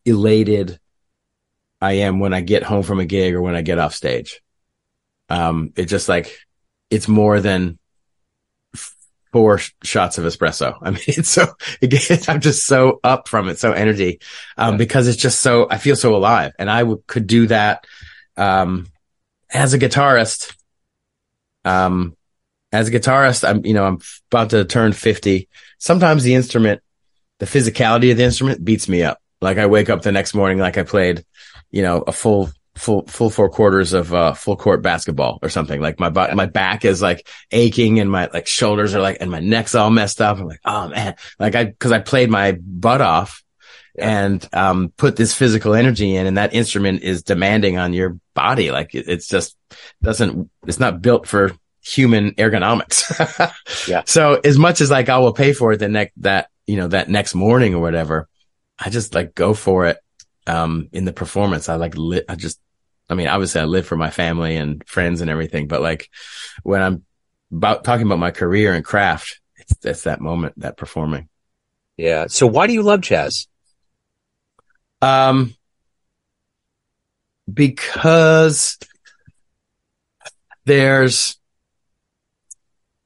elated 0.05 0.79
I 1.81 1.93
am 1.93 2.19
when 2.19 2.33
I 2.33 2.41
get 2.41 2.63
home 2.63 2.83
from 2.83 2.99
a 2.99 3.05
gig 3.05 3.33
or 3.33 3.41
when 3.41 3.55
I 3.55 3.61
get 3.61 3.79
off 3.79 3.93
stage. 3.93 4.41
Um, 5.29 5.73
it's 5.75 5.89
just 5.89 6.07
like, 6.09 6.37
it's 6.89 7.07
more 7.07 7.39
than 7.39 7.79
four 9.31 9.57
sh- 9.57 9.73
shots 9.83 10.17
of 10.17 10.25
espresso. 10.25 10.77
I 10.81 10.91
mean, 10.91 11.01
it's 11.07 11.29
so, 11.29 11.47
gets, 11.81 12.29
I'm 12.29 12.41
just 12.41 12.65
so 12.65 12.99
up 13.03 13.27
from 13.27 13.49
it, 13.49 13.59
so 13.59 13.71
energy, 13.71 14.19
um, 14.57 14.73
yeah. 14.73 14.77
because 14.77 15.07
it's 15.07 15.21
just 15.21 15.41
so, 15.41 15.67
I 15.69 15.77
feel 15.77 15.95
so 15.95 16.15
alive 16.15 16.53
and 16.57 16.69
I 16.69 16.79
w- 16.79 17.03
could 17.07 17.27
do 17.27 17.47
that, 17.47 17.85
um, 18.37 18.87
as 19.51 19.73
a 19.73 19.79
guitarist 19.79 20.55
um, 21.65 22.15
as 22.71 22.87
a 22.87 22.91
guitarist, 22.91 23.47
I'm, 23.47 23.65
you 23.65 23.73
know, 23.73 23.85
I'm 23.85 23.99
about 24.31 24.51
to 24.51 24.65
turn 24.65 24.93
50. 24.93 25.49
Sometimes 25.79 26.23
the 26.23 26.35
instrument, 26.35 26.81
the 27.39 27.45
physicality 27.45 28.11
of 28.11 28.17
the 28.17 28.23
instrument 28.23 28.63
beats 28.63 28.87
me 28.87 29.03
up. 29.03 29.19
Like 29.41 29.57
I 29.57 29.65
wake 29.65 29.89
up 29.89 30.01
the 30.01 30.11
next 30.11 30.33
morning, 30.33 30.59
like 30.59 30.77
I 30.77 30.83
played, 30.83 31.25
you 31.71 31.81
know, 31.81 32.01
a 32.01 32.11
full, 32.11 32.49
full, 32.75 33.05
full 33.07 33.29
four 33.29 33.49
quarters 33.49 33.93
of, 33.93 34.13
uh, 34.13 34.33
full 34.33 34.55
court 34.55 34.81
basketball 34.81 35.39
or 35.41 35.49
something. 35.49 35.81
Like 35.81 35.99
my 35.99 36.09
butt, 36.09 36.35
my 36.35 36.45
back 36.45 36.85
is 36.85 37.01
like 37.01 37.27
aching 37.51 37.99
and 37.99 38.09
my 38.09 38.29
like 38.33 38.47
shoulders 38.47 38.95
are 38.95 39.01
like, 39.01 39.17
and 39.21 39.31
my 39.31 39.39
neck's 39.39 39.75
all 39.75 39.89
messed 39.89 40.21
up. 40.21 40.37
I'm 40.37 40.47
like, 40.47 40.61
oh 40.65 40.89
man, 40.89 41.15
like 41.39 41.55
I, 41.55 41.71
cause 41.79 41.91
I 41.91 41.99
played 41.99 42.29
my 42.29 42.57
butt 42.61 43.01
off 43.01 43.43
yeah. 43.97 44.25
and, 44.25 44.49
um, 44.53 44.93
put 44.97 45.15
this 45.15 45.33
physical 45.33 45.73
energy 45.73 46.15
in 46.15 46.27
and 46.27 46.37
that 46.37 46.53
instrument 46.53 47.03
is 47.03 47.23
demanding 47.23 47.77
on 47.77 47.93
your 47.93 48.17
body. 48.33 48.71
Like 48.71 48.93
it, 48.95 49.07
it's 49.07 49.27
just 49.27 49.57
doesn't, 50.01 50.49
it's 50.65 50.79
not 50.79 51.01
built 51.01 51.27
for 51.27 51.51
human 51.81 52.31
ergonomics. 52.31 53.87
yeah. 53.87 54.03
So 54.05 54.39
as 54.43 54.57
much 54.57 54.81
as 54.81 54.89
like 54.89 55.09
I 55.09 55.19
will 55.19 55.33
pay 55.33 55.53
for 55.53 55.71
it 55.71 55.77
the 55.77 55.89
next, 55.89 56.13
that, 56.21 56.49
you 56.67 56.77
know, 56.77 56.87
that 56.87 57.09
next 57.09 57.35
morning 57.35 57.75
or 57.75 57.81
whatever, 57.81 58.27
I 58.77 58.89
just 58.89 59.13
like 59.13 59.35
go 59.35 59.53
for 59.53 59.87
it. 59.87 59.97
Um, 60.47 60.89
in 60.91 61.05
the 61.05 61.13
performance, 61.13 61.69
I 61.69 61.75
like, 61.75 61.97
li- 61.97 62.23
I 62.29 62.35
just, 62.35 62.59
I 63.09 63.15
mean, 63.15 63.27
obviously 63.27 63.61
I 63.61 63.65
live 63.65 63.87
for 63.87 63.95
my 63.95 64.09
family 64.09 64.57
and 64.57 64.87
friends 64.87 65.21
and 65.21 65.29
everything, 65.29 65.67
but 65.67 65.81
like 65.81 66.09
when 66.63 66.81
I'm 66.81 67.05
about 67.51 67.83
talking 67.83 68.05
about 68.05 68.19
my 68.19 68.31
career 68.31 68.73
and 68.73 68.85
craft, 68.85 69.39
it's, 69.57 69.73
it's 69.85 70.03
that 70.03 70.21
moment, 70.21 70.59
that 70.59 70.77
performing. 70.77 71.29
Yeah. 71.97 72.25
So 72.27 72.47
why 72.47 72.67
do 72.67 72.73
you 72.73 72.83
love 72.83 73.01
jazz? 73.01 73.47
Um, 75.01 75.55
because 77.51 78.77
there's 80.65 81.37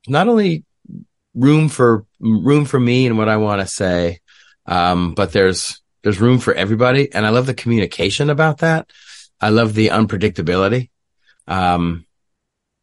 not 0.08 0.28
only 0.28 0.63
room 1.34 1.69
for 1.69 2.06
room 2.19 2.65
for 2.65 2.80
me 2.80 3.06
and 3.06 3.17
what 3.17 3.30
I 3.30 3.38
want 3.38 3.62
to 3.62 3.67
say. 3.67 4.19
Um, 4.65 5.13
but 5.13 5.32
there's, 5.32 5.82
there's 6.04 6.21
room 6.21 6.39
for 6.39 6.54
everybody. 6.54 7.12
And 7.13 7.25
I 7.25 7.30
love 7.30 7.45
the 7.45 7.54
communication 7.54 8.30
about 8.30 8.60
that. 8.60 8.89
I 9.41 9.49
love 9.49 9.73
the 9.73 9.88
unpredictability. 9.88 10.89
Um, 11.47 12.06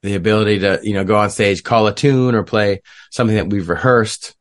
the 0.02 0.14
ability 0.14 0.60
to, 0.60 0.80
you 0.82 0.94
know, 0.94 1.04
go 1.04 1.16
on 1.16 1.30
stage, 1.30 1.62
call 1.62 1.86
a 1.86 1.94
tune 1.94 2.34
or 2.34 2.42
play 2.42 2.82
something 3.10 3.36
that 3.36 3.50
we've 3.50 3.68
rehearsed 3.68 4.34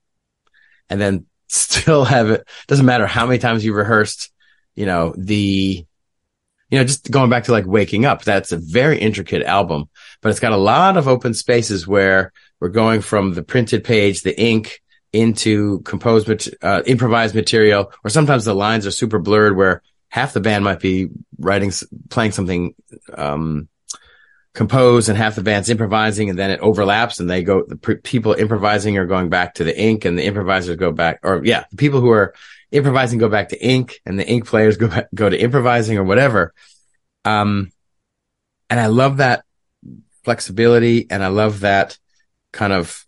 and 0.90 1.00
then 1.00 1.26
still 1.48 2.06
have 2.06 2.30
it. 2.30 2.48
Doesn't 2.68 2.86
matter 2.86 3.08
how 3.08 3.26
many 3.26 3.40
times 3.40 3.64
you've 3.64 3.76
rehearsed, 3.76 4.32
you 4.76 4.86
know, 4.86 5.14
the, 5.18 5.86
you 6.70 6.78
know, 6.78 6.84
just 6.84 7.10
going 7.10 7.30
back 7.30 7.46
to 7.46 7.52
like 7.52 7.66
waking 7.66 8.06
up, 8.06 8.24
that's 8.24 8.52
a 8.52 8.58
very 8.58 9.00
intricate 9.00 9.44
album, 9.44 9.90
but 10.22 10.30
it's 10.30 10.40
got 10.40 10.52
a 10.52 10.58
lot 10.58 10.98
of 10.98 11.08
open 11.08 11.34
spaces 11.34 11.88
where 11.88 12.34
we're 12.60 12.70
going 12.70 13.02
from 13.02 13.34
the 13.34 13.44
printed 13.44 13.84
page, 13.84 14.22
the 14.22 14.40
ink 14.40 14.82
into 15.14 15.80
composed, 15.82 16.50
uh, 16.62 16.82
improvised 16.86 17.36
material, 17.36 17.92
or 18.04 18.10
sometimes 18.10 18.46
the 18.46 18.54
lines 18.54 18.86
are 18.86 18.92
super 18.92 19.20
blurred 19.20 19.56
where 19.56 19.82
half 20.10 20.34
the 20.34 20.42
band 20.42 20.64
might 20.64 20.80
be 20.80 21.10
writing, 21.40 21.72
playing 22.10 22.32
something, 22.32 22.76
um, 23.14 23.68
composed 24.56 25.10
and 25.10 25.18
half 25.18 25.36
the 25.36 25.44
band's 25.44 25.70
improvising 25.70 26.30
and 26.30 26.40
then 26.40 26.50
it 26.50 26.62
overlaps 26.62 27.20
and 27.20 27.30
they 27.30 27.44
go, 27.44 27.64
the 27.68 27.76
people 27.76 28.34
improvising 28.34 28.98
are 28.98 29.06
going 29.06 29.30
back 29.30 29.56
to 29.56 29.66
the 29.66 29.80
ink 29.80 30.06
and 30.06 30.18
the 30.18 30.26
improvisers 30.26 30.78
go 30.78 30.92
back, 30.92 31.20
or 31.24 31.42
yeah, 31.44 31.66
the 31.70 31.78
people 31.78 32.00
who 32.00 32.10
are 32.10 32.34
improvising 32.72 33.20
go 33.20 33.28
back 33.28 33.50
to 33.50 33.64
ink 33.64 34.00
and 34.06 34.18
the 34.18 34.28
ink 34.28 34.48
players 34.48 34.78
go 34.78 34.88
back, 34.88 35.08
go 35.14 35.30
to 35.30 35.38
improvising 35.38 35.98
or 35.98 36.06
whatever. 36.06 36.54
Um, 37.26 37.72
and 38.70 38.80
I 38.80 38.88
love 38.88 39.18
that 39.18 39.44
flexibility 40.24 41.06
and 41.12 41.22
I 41.22 41.28
love 41.28 41.60
that 41.60 41.98
kind 42.54 42.72
of 42.72 43.06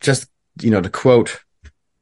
just, 0.00 0.28
you 0.60 0.70
know, 0.70 0.82
to 0.82 0.90
quote, 0.90 1.40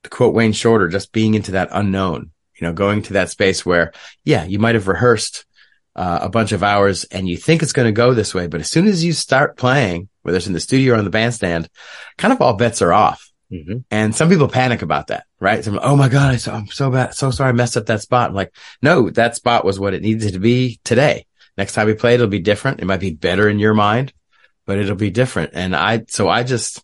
to 0.02 0.10
quote 0.10 0.34
Wayne 0.34 0.52
Shorter, 0.52 0.88
just 0.88 1.12
being 1.12 1.34
into 1.34 1.52
that 1.52 1.68
unknown, 1.70 2.32
you 2.60 2.66
know, 2.66 2.72
going 2.72 3.02
to 3.02 3.12
that 3.12 3.30
space 3.30 3.64
where, 3.64 3.92
yeah, 4.24 4.44
you 4.44 4.58
might 4.58 4.74
have 4.74 4.88
rehearsed 4.88 5.46
uh, 5.94 6.20
a 6.22 6.28
bunch 6.28 6.52
of 6.52 6.62
hours 6.62 7.04
and 7.04 7.28
you 7.28 7.36
think 7.36 7.62
it's 7.62 7.72
going 7.72 7.86
to 7.86 7.92
go 7.92 8.14
this 8.14 8.34
way, 8.34 8.46
but 8.46 8.60
as 8.60 8.70
soon 8.70 8.86
as 8.86 9.04
you 9.04 9.12
start 9.12 9.56
playing, 9.56 10.08
whether 10.22 10.36
it's 10.36 10.46
in 10.46 10.52
the 10.52 10.60
studio 10.60 10.94
or 10.94 10.98
on 10.98 11.04
the 11.04 11.10
bandstand, 11.10 11.68
kind 12.16 12.32
of 12.32 12.40
all 12.40 12.54
bets 12.54 12.82
are 12.82 12.92
off. 12.92 13.30
Mm-hmm. 13.52 13.78
And 13.90 14.14
some 14.14 14.30
people 14.30 14.48
panic 14.48 14.80
about 14.80 15.08
that, 15.08 15.26
right? 15.38 15.62
Some, 15.62 15.78
oh 15.82 15.94
my 15.94 16.08
God, 16.08 16.30
I, 16.48 16.56
am 16.56 16.68
so 16.68 16.90
bad. 16.90 17.14
So 17.14 17.30
sorry 17.30 17.50
I 17.50 17.52
messed 17.52 17.76
up 17.76 17.86
that 17.86 18.00
spot. 18.00 18.30
I'm 18.30 18.34
like, 18.34 18.54
no, 18.80 19.10
that 19.10 19.36
spot 19.36 19.64
was 19.64 19.78
what 19.78 19.92
it 19.92 20.00
needed 20.00 20.32
to 20.32 20.38
be 20.38 20.80
today. 20.84 21.26
Next 21.58 21.74
time 21.74 21.86
we 21.86 21.94
play, 21.94 22.14
it'll 22.14 22.28
be 22.28 22.40
different. 22.40 22.80
It 22.80 22.86
might 22.86 23.00
be 23.00 23.10
better 23.10 23.48
in 23.48 23.58
your 23.58 23.74
mind, 23.74 24.14
but 24.64 24.78
it'll 24.78 24.96
be 24.96 25.10
different. 25.10 25.50
And 25.52 25.76
I, 25.76 26.04
so 26.08 26.30
I 26.30 26.44
just, 26.44 26.82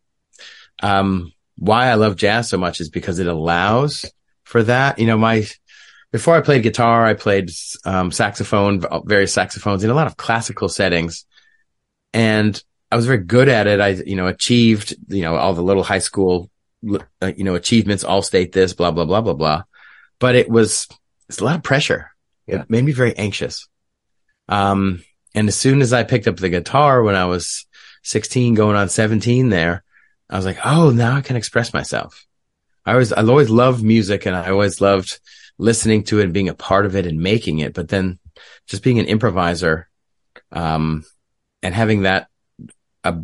um, 0.82 1.32
why 1.56 1.86
I 1.86 1.94
love 1.94 2.16
jazz 2.16 2.50
so 2.50 2.58
much 2.58 2.80
is 2.80 2.90
because 2.90 3.18
it 3.18 3.26
allows 3.26 4.04
for 4.44 4.62
that. 4.64 4.98
You 4.98 5.06
know, 5.06 5.16
my, 5.16 5.46
before 6.12 6.36
I 6.36 6.40
played 6.40 6.62
guitar, 6.62 7.04
I 7.04 7.14
played, 7.14 7.50
um, 7.84 8.10
saxophone, 8.10 8.82
various 9.04 9.32
saxophones 9.32 9.84
in 9.84 9.90
a 9.90 9.94
lot 9.94 10.06
of 10.06 10.16
classical 10.16 10.68
settings. 10.68 11.26
And 12.12 12.60
I 12.90 12.96
was 12.96 13.06
very 13.06 13.18
good 13.18 13.48
at 13.48 13.66
it. 13.66 13.80
I, 13.80 13.88
you 13.88 14.16
know, 14.16 14.26
achieved, 14.26 14.96
you 15.08 15.22
know, 15.22 15.36
all 15.36 15.54
the 15.54 15.62
little 15.62 15.82
high 15.82 15.98
school 15.98 16.50
uh, 17.20 17.32
you 17.36 17.44
know, 17.44 17.54
achievements, 17.54 18.04
all 18.04 18.22
state 18.22 18.52
this, 18.52 18.72
blah, 18.72 18.90
blah, 18.90 19.04
blah, 19.04 19.20
blah, 19.20 19.34
blah. 19.34 19.62
But 20.18 20.34
it 20.34 20.48
was, 20.48 20.88
it's 21.28 21.40
a 21.40 21.44
lot 21.44 21.56
of 21.56 21.62
pressure. 21.62 22.10
Yeah. 22.46 22.62
It 22.62 22.70
made 22.70 22.84
me 22.84 22.92
very 22.92 23.16
anxious. 23.16 23.68
Um, 24.48 25.02
and 25.34 25.48
as 25.48 25.56
soon 25.56 25.82
as 25.82 25.92
I 25.92 26.04
picked 26.04 26.28
up 26.28 26.36
the 26.36 26.48
guitar 26.48 27.02
when 27.02 27.14
I 27.14 27.26
was 27.26 27.66
16 28.04 28.54
going 28.54 28.76
on 28.76 28.88
17 28.88 29.48
there, 29.48 29.84
I 30.30 30.36
was 30.36 30.46
like, 30.46 30.58
Oh, 30.64 30.90
now 30.90 31.16
I 31.16 31.20
can 31.20 31.36
express 31.36 31.72
myself. 31.72 32.26
I 32.86 32.96
was, 32.96 33.12
I 33.12 33.22
always 33.22 33.50
loved 33.50 33.82
music 33.82 34.24
and 34.26 34.34
I 34.34 34.50
always 34.50 34.80
loved 34.80 35.20
listening 35.58 36.04
to 36.04 36.20
it 36.20 36.24
and 36.24 36.32
being 36.32 36.48
a 36.48 36.54
part 36.54 36.86
of 36.86 36.96
it 36.96 37.06
and 37.06 37.20
making 37.20 37.58
it. 37.58 37.74
But 37.74 37.88
then 37.88 38.18
just 38.66 38.82
being 38.82 38.98
an 38.98 39.06
improviser, 39.06 39.88
um, 40.52 41.04
and 41.62 41.74
having 41.74 42.02
that, 42.02 42.28
uh, 43.04 43.20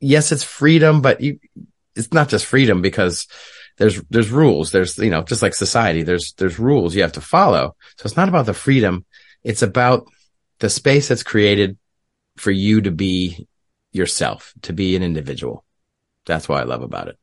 yes, 0.00 0.32
it's 0.32 0.42
freedom, 0.42 1.00
but 1.00 1.20
you, 1.20 1.38
it's 1.94 2.12
not 2.12 2.28
just 2.28 2.46
freedom 2.46 2.82
because 2.82 3.26
there's 3.76 4.02
there's 4.10 4.30
rules. 4.30 4.72
There's 4.72 4.98
you 4.98 5.10
know 5.10 5.22
just 5.22 5.42
like 5.42 5.54
society. 5.54 6.02
There's 6.02 6.32
there's 6.34 6.58
rules 6.58 6.94
you 6.94 7.02
have 7.02 7.12
to 7.12 7.20
follow. 7.20 7.76
So 7.96 8.06
it's 8.06 8.16
not 8.16 8.28
about 8.28 8.46
the 8.46 8.54
freedom. 8.54 9.04
It's 9.42 9.62
about 9.62 10.06
the 10.58 10.68
space 10.68 11.08
that's 11.08 11.22
created 11.22 11.78
for 12.36 12.50
you 12.50 12.80
to 12.82 12.90
be 12.90 13.46
yourself, 13.92 14.52
to 14.62 14.72
be 14.72 14.96
an 14.96 15.02
individual. 15.02 15.64
That's 16.26 16.48
what 16.48 16.60
I 16.60 16.64
love 16.64 16.82
about 16.82 17.08
it. 17.08 17.18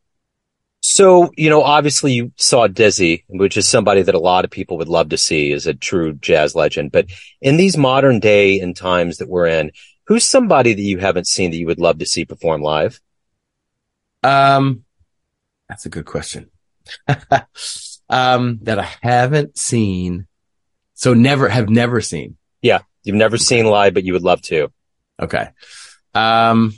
So, 0.88 1.32
you 1.36 1.50
know, 1.50 1.64
obviously 1.64 2.14
you 2.14 2.32
saw 2.36 2.68
Dizzy, 2.68 3.26
which 3.28 3.58
is 3.58 3.68
somebody 3.68 4.04
that 4.04 4.14
a 4.14 4.20
lot 4.20 4.46
of 4.46 4.52
people 4.52 4.78
would 4.78 4.88
love 4.88 5.10
to 5.10 5.18
see 5.18 5.52
as 5.52 5.66
a 5.66 5.74
true 5.74 6.14
jazz 6.14 6.54
legend. 6.54 6.92
But 6.92 7.08
in 7.42 7.58
these 7.58 7.76
modern 7.76 8.20
day 8.20 8.60
and 8.60 8.76
times 8.76 9.18
that 9.18 9.28
we're 9.28 9.48
in, 9.48 9.72
who's 10.06 10.24
somebody 10.24 10.74
that 10.74 10.82
you 10.82 11.00
haven't 11.00 11.28
seen 11.28 11.50
that 11.50 11.58
you 11.58 11.66
would 11.66 11.80
love 11.80 11.98
to 11.98 12.06
see 12.06 12.24
perform 12.24 12.62
live? 12.62 13.02
Um, 14.22 14.84
that's 15.68 15.88
a 15.88 15.90
good 15.90 16.06
question. 16.06 16.52
um, 18.10 18.60
that 18.62 18.78
I 18.78 18.90
haven't 19.02 19.58
seen. 19.58 20.28
So 20.94 21.16
never 21.16 21.50
have 21.50 21.68
never 21.68 22.00
seen. 22.00 22.38
Yeah. 22.62 22.82
You've 23.04 23.16
never 23.16 23.40
seen 23.40 23.66
live, 23.66 23.96
but 23.96 24.04
you 24.04 24.14
would 24.14 24.22
love 24.22 24.44
to. 24.44 24.72
Okay. 25.20 25.50
Um, 26.14 26.74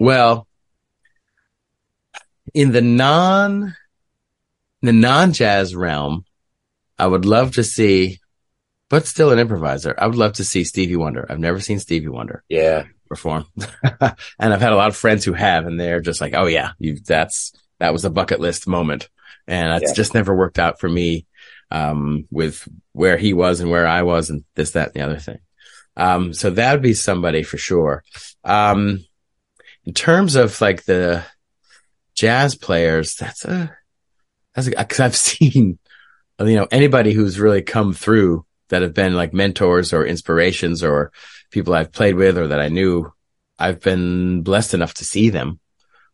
well, 0.00 0.48
in 2.54 2.72
the 2.72 2.82
non, 2.82 3.74
the 4.82 4.92
non 4.92 5.32
jazz 5.32 5.74
realm, 5.74 6.24
I 6.98 7.06
would 7.06 7.24
love 7.24 7.54
to 7.54 7.64
see, 7.64 8.20
but 8.88 9.06
still 9.06 9.32
an 9.32 9.38
improviser. 9.38 9.94
I 9.96 10.06
would 10.06 10.16
love 10.16 10.34
to 10.34 10.44
see 10.44 10.64
Stevie 10.64 10.96
Wonder. 10.96 11.26
I've 11.28 11.38
never 11.38 11.60
seen 11.60 11.78
Stevie 11.78 12.08
Wonder. 12.08 12.42
Yeah 12.48 12.84
perform. 13.10 13.44
and 14.00 14.54
I've 14.54 14.62
had 14.62 14.72
a 14.72 14.76
lot 14.76 14.88
of 14.88 14.96
friends 14.96 15.24
who 15.24 15.34
have, 15.34 15.66
and 15.66 15.78
they're 15.78 16.00
just 16.00 16.22
like, 16.22 16.32
oh 16.34 16.46
yeah, 16.46 16.72
you, 16.78 16.98
that's, 16.98 17.52
that 17.78 17.92
was 17.92 18.06
a 18.06 18.10
bucket 18.10 18.40
list 18.40 18.66
moment. 18.66 19.10
And 19.46 19.82
it's 19.82 19.90
yeah. 19.90 19.96
just 19.96 20.14
never 20.14 20.34
worked 20.34 20.58
out 20.58 20.80
for 20.80 20.88
me, 20.88 21.26
um, 21.70 22.26
with 22.30 22.66
where 22.92 23.18
he 23.18 23.34
was 23.34 23.60
and 23.60 23.70
where 23.70 23.86
I 23.86 24.02
was 24.02 24.30
and 24.30 24.44
this, 24.54 24.70
that, 24.72 24.88
and 24.88 24.94
the 24.94 25.04
other 25.04 25.18
thing. 25.18 25.40
Um, 25.96 26.32
so 26.32 26.50
that 26.50 26.72
would 26.72 26.82
be 26.82 26.94
somebody 26.94 27.42
for 27.42 27.58
sure. 27.58 28.04
Um, 28.44 29.04
in 29.84 29.92
terms 29.92 30.36
of 30.36 30.58
like 30.60 30.84
the 30.84 31.24
jazz 32.20 32.54
players, 32.54 33.14
that's 33.14 33.46
a, 33.46 33.74
that's 34.54 34.66
a, 34.66 34.72
cause 34.72 35.00
I've 35.00 35.16
seen, 35.30 35.78
you 36.38 36.56
know, 36.56 36.68
anybody 36.70 37.12
who's 37.12 37.40
really 37.40 37.62
come 37.62 37.94
through 37.94 38.44
that 38.68 38.82
have 38.82 38.94
been 38.94 39.14
like 39.14 39.32
mentors 39.32 39.94
or 39.94 40.04
inspirations 40.04 40.84
or 40.84 41.12
people 41.50 41.74
I've 41.74 41.92
played 41.92 42.14
with 42.14 42.36
or 42.36 42.48
that 42.48 42.60
I 42.60 42.68
knew, 42.68 43.10
I've 43.58 43.80
been 43.80 44.42
blessed 44.42 44.74
enough 44.74 44.94
to 44.94 45.04
see 45.04 45.30
them. 45.30 45.60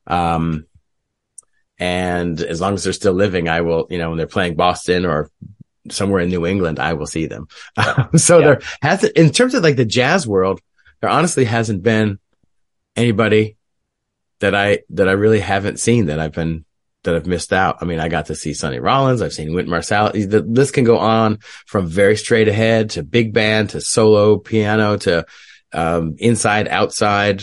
Um, 0.06 0.66
and 1.78 2.40
as 2.40 2.60
long 2.60 2.74
as 2.74 2.84
they're 2.84 2.92
still 2.92 3.12
living, 3.12 3.48
I 3.48 3.60
will, 3.62 3.88
you 3.90 3.98
know, 3.98 4.08
when 4.08 4.16
they're 4.16 4.28
playing 4.28 4.54
Boston 4.54 5.04
or 5.04 5.30
somewhere 5.90 6.20
in 6.20 6.30
New 6.30 6.46
England, 6.46 6.78
I 6.78 6.94
will 6.94 7.06
see 7.06 7.26
them. 7.26 7.48
so 8.16 8.38
yeah. 8.38 8.46
there 8.46 8.60
hasn't, 8.80 9.16
in 9.16 9.30
terms 9.30 9.54
of 9.54 9.64
like 9.64 9.76
the 9.76 9.84
jazz 9.84 10.26
world, 10.26 10.60
there 11.00 11.10
honestly 11.10 11.44
hasn't 11.44 11.82
been 11.82 12.20
anybody 12.94 13.55
that 14.40 14.55
I, 14.55 14.81
that 14.90 15.09
I 15.09 15.12
really 15.12 15.40
haven't 15.40 15.81
seen 15.81 16.07
that 16.07 16.20
I've 16.20 16.33
been 16.33 16.64
that 17.05 17.14
I've 17.14 17.27
missed 17.27 17.53
out. 17.53 17.79
I 17.81 17.85
mean, 17.85 18.01
I 18.01 18.09
got 18.09 18.27
to 18.27 18.35
see 18.35 18.53
Sonny 18.53 18.81
Rollins. 18.81 19.22
I've 19.22 19.33
seen 19.33 19.55
Wynton 19.55 19.72
Marsalis. 19.72 20.29
The 20.29 20.42
list 20.42 20.75
can 20.75 20.85
go 20.85 20.99
on 20.99 21.38
from 21.64 21.87
very 21.87 22.16
straight 22.16 22.49
ahead 22.49 22.90
to 22.90 23.03
big 23.03 23.33
band 23.33 23.70
to 23.70 23.81
solo 23.81 24.38
piano 24.38 24.96
to, 24.99 25.25
um, 25.72 26.16
inside, 26.18 26.66
outside, 26.68 27.42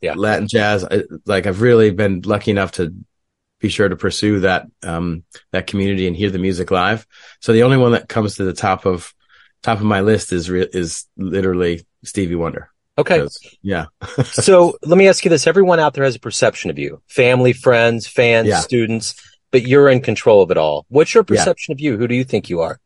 yeah. 0.00 0.14
Latin 0.16 0.48
jazz. 0.48 0.86
Like 1.26 1.46
I've 1.46 1.60
really 1.60 1.90
been 1.90 2.22
lucky 2.24 2.50
enough 2.50 2.72
to 2.72 2.94
be 3.60 3.68
sure 3.68 3.88
to 3.88 3.96
pursue 3.96 4.40
that, 4.40 4.66
um, 4.82 5.24
that 5.52 5.66
community 5.66 6.06
and 6.06 6.16
hear 6.16 6.30
the 6.30 6.38
music 6.38 6.70
live. 6.70 7.06
So 7.40 7.52
the 7.52 7.64
only 7.64 7.76
one 7.76 7.92
that 7.92 8.08
comes 8.08 8.36
to 8.36 8.44
the 8.44 8.54
top 8.54 8.86
of, 8.86 9.12
top 9.62 9.78
of 9.78 9.84
my 9.84 10.00
list 10.00 10.32
is, 10.32 10.48
re- 10.48 10.68
is 10.72 11.06
literally 11.16 11.86
Stevie 12.02 12.34
Wonder. 12.34 12.70
Okay. 12.98 13.26
Yeah. 13.62 13.86
so 14.24 14.76
let 14.82 14.98
me 14.98 15.08
ask 15.08 15.24
you 15.24 15.30
this. 15.30 15.46
Everyone 15.46 15.80
out 15.80 15.94
there 15.94 16.04
has 16.04 16.16
a 16.16 16.20
perception 16.20 16.70
of 16.70 16.78
you, 16.78 17.00
family, 17.08 17.52
friends, 17.52 18.06
fans, 18.06 18.48
yeah. 18.48 18.60
students, 18.60 19.14
but 19.50 19.62
you're 19.62 19.88
in 19.88 20.00
control 20.00 20.42
of 20.42 20.50
it 20.50 20.58
all. 20.58 20.84
What's 20.88 21.14
your 21.14 21.24
perception 21.24 21.72
yeah. 21.72 21.76
of 21.76 21.80
you? 21.80 21.98
Who 21.98 22.06
do 22.06 22.14
you 22.14 22.24
think 22.24 22.50
you 22.50 22.60
are? 22.60 22.78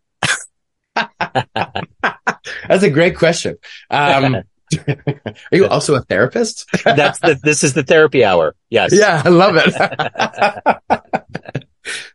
That's 1.24 2.82
a 2.82 2.90
great 2.90 3.16
question. 3.16 3.56
Um, 3.90 4.36
are 4.86 5.24
you 5.52 5.66
also 5.66 5.94
a 5.96 6.02
therapist? 6.02 6.68
That's 6.84 7.18
the, 7.20 7.38
this 7.42 7.64
is 7.64 7.74
the 7.74 7.82
therapy 7.82 8.24
hour. 8.24 8.54
Yes. 8.70 8.92
Yeah. 8.92 9.22
I 9.24 9.28
love 9.28 9.56
it. 9.56 11.02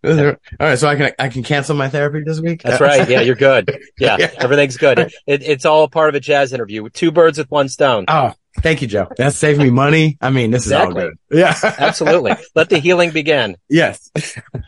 All 0.04 0.36
right, 0.60 0.80
so 0.80 0.88
I 0.88 0.96
can 0.96 1.12
I 1.20 1.30
can 1.30 1.44
cancel 1.44 1.76
my 1.76 1.88
therapy 1.88 2.24
this 2.26 2.40
week. 2.40 2.64
That's 2.64 2.82
right. 2.82 3.08
Yeah, 3.08 3.22
you're 3.22 3.36
good. 3.36 3.70
Yeah, 4.00 4.18
yeah. 4.18 4.32
everything's 4.40 4.78
good. 4.78 4.98
It, 5.28 5.44
it's 5.44 5.64
all 5.64 5.88
part 5.88 6.10
of 6.10 6.16
a 6.16 6.20
jazz 6.20 6.54
interview. 6.54 6.90
Two 6.90 7.12
birds 7.12 7.38
with 7.38 7.52
one 7.52 7.70
stone. 7.70 8.06
Oh, 8.08 8.34
Thank 8.58 8.82
you, 8.82 8.88
Joe. 8.88 9.08
That 9.18 9.34
saved 9.34 9.60
me 9.60 9.70
money. 9.70 10.18
I 10.20 10.30
mean, 10.30 10.52
this 10.52 10.66
exactly. 10.66 11.04
is 11.04 11.04
all 11.04 11.10
good. 11.10 11.38
Yeah. 11.38 11.76
Absolutely. 11.80 12.34
Let 12.54 12.70
the 12.70 12.80
healing 12.80 13.12
begin. 13.12 13.58
Yes. 13.70 14.12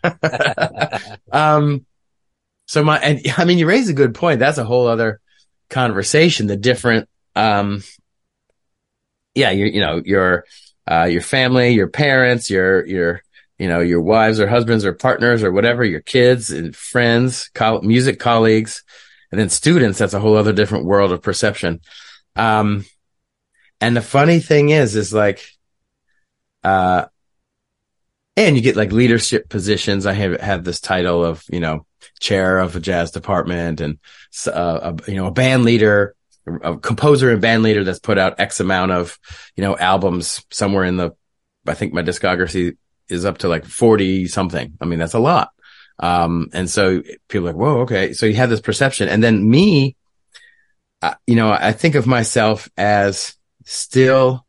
um, 1.32 1.86
so 2.66 2.84
my, 2.84 2.98
and 3.00 3.22
I 3.38 3.46
mean, 3.46 3.58
you 3.58 3.68
raise 3.68 3.90
a 3.90 3.94
good 3.94 4.16
point. 4.16 4.40
That's 4.40 4.58
a 4.58 4.64
whole 4.64 4.88
other 4.88 5.20
conversation. 5.70 6.48
The 6.48 6.56
different, 6.56 7.10
um, 7.36 7.84
yeah, 9.36 9.52
you, 9.52 9.66
you 9.66 9.82
know, 9.82 10.02
your, 10.04 10.46
uh, 10.90 11.06
your 11.06 11.22
family, 11.22 11.72
your 11.74 11.88
parents, 11.88 12.50
your, 12.50 12.86
your, 12.86 13.22
you 13.58 13.68
know, 13.68 13.80
your 13.80 14.02
wives 14.02 14.40
or 14.40 14.48
husbands 14.48 14.86
or 14.86 14.94
partners 14.94 15.44
or 15.44 15.52
whatever, 15.52 15.84
your 15.84 16.02
kids 16.02 16.52
and 16.52 16.76
friends, 16.76 17.50
co- 17.54 17.82
music 17.82 18.20
colleagues, 18.20 18.84
and 19.32 19.40
then 19.40 19.50
students. 19.50 20.00
That's 20.00 20.14
a 20.14 20.20
whole 20.20 20.36
other 20.36 20.54
different 20.54 20.86
world 20.86 21.12
of 21.12 21.22
perception. 21.22 21.82
Um, 22.36 22.86
and 23.80 23.96
the 23.96 24.02
funny 24.02 24.40
thing 24.40 24.70
is, 24.70 24.96
is 24.96 25.14
like, 25.14 25.46
uh, 26.64 27.06
and 28.36 28.56
you 28.56 28.62
get 28.62 28.76
like 28.76 28.92
leadership 28.92 29.50
positions. 29.50 30.06
I 30.06 30.14
have, 30.14 30.40
have 30.40 30.64
this 30.64 30.80
title 30.80 31.24
of, 31.24 31.44
you 31.50 31.60
know, 31.60 31.86
chair 32.20 32.58
of 32.58 32.76
a 32.76 32.80
jazz 32.80 33.12
department 33.12 33.82
and, 33.82 34.00
uh, 34.48 34.94
a, 34.94 35.12
you 35.12 35.18
know, 35.18 35.28
a 35.28 35.32
band 35.32 35.64
leader, 35.64 36.16
a 36.46 36.78
composer 36.78 37.32
and 37.32 37.42
band 37.42 37.64
leader 37.64 37.84
that's 37.84 38.00
put 38.00 38.18
out 38.18 38.40
X 38.40 38.60
amount 38.60 38.92
of, 38.92 39.20
you 39.56 39.64
know, 39.64 39.78
albums 39.78 40.44
somewhere 40.50 40.86
in 40.86 40.98
the, 40.98 41.12
I 41.68 41.76
think 41.76 41.94
my 41.94 42.02
discography 42.02 42.78
is 43.14 43.26
up 43.26 43.40
to 43.40 43.48
like 43.48 43.66
40 43.66 44.28
something. 44.28 44.78
I 44.82 44.86
mean, 44.86 45.00
that's 45.00 45.14
a 45.14 45.20
lot. 45.20 45.50
Um, 46.00 46.50
and 46.54 46.70
so 46.70 47.02
people 47.30 47.48
are 47.48 47.54
like, 47.54 47.60
whoa, 47.60 47.80
okay. 47.82 48.14
So 48.14 48.26
you 48.26 48.36
have 48.36 48.50
this 48.50 48.62
perception. 48.62 49.10
And 49.10 49.24
then 49.24 49.50
me, 49.50 49.96
uh, 51.02 51.16
you 51.28 51.36
know, 51.36 51.52
I 51.52 51.72
think 51.72 51.96
of 51.96 52.08
myself 52.08 52.70
as 52.78 53.36
still 53.66 54.46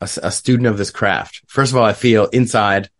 a, 0.00 0.08
a, 0.22 0.30
student 0.30 0.66
of 0.66 0.78
this 0.78 0.90
craft. 0.90 1.42
First 1.46 1.72
of 1.72 1.78
all, 1.78 1.84
I 1.84 1.92
feel 1.94 2.26
inside, 2.26 2.90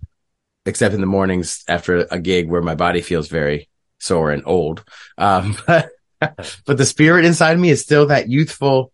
except 0.66 0.94
in 0.94 1.00
the 1.00 1.06
mornings 1.06 1.64
after 1.68 2.06
a 2.10 2.18
gig 2.18 2.48
where 2.48 2.62
my 2.62 2.74
body 2.74 3.00
feels 3.00 3.28
very 3.28 3.68
sore 3.98 4.30
and 4.30 4.42
old. 4.46 4.84
Um, 5.18 5.56
but, 5.66 5.90
but 6.20 6.78
the 6.78 6.86
spirit 6.86 7.24
inside 7.24 7.58
me 7.58 7.70
is 7.70 7.82
still 7.82 8.06
that 8.06 8.28
youthful, 8.28 8.92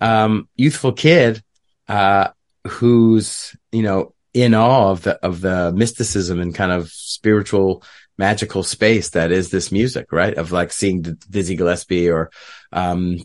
um, 0.00 0.48
youthful 0.54 0.92
kid, 0.92 1.42
uh, 1.88 2.28
who's, 2.66 3.56
you 3.72 3.82
know, 3.82 4.12
in 4.34 4.54
awe 4.54 4.90
of 4.90 5.02
the, 5.02 5.14
of 5.24 5.40
the 5.40 5.72
mysticism 5.72 6.40
and 6.40 6.54
kind 6.54 6.70
of 6.70 6.90
spiritual 6.90 7.82
magical 8.18 8.62
space 8.62 9.10
that 9.10 9.32
is 9.32 9.50
this 9.50 9.70
music, 9.72 10.12
right? 10.12 10.34
Of 10.34 10.52
like 10.52 10.72
seeing 10.72 11.02
Dizzy 11.02 11.56
Gillespie 11.56 12.10
or, 12.10 12.30
um, 12.72 13.18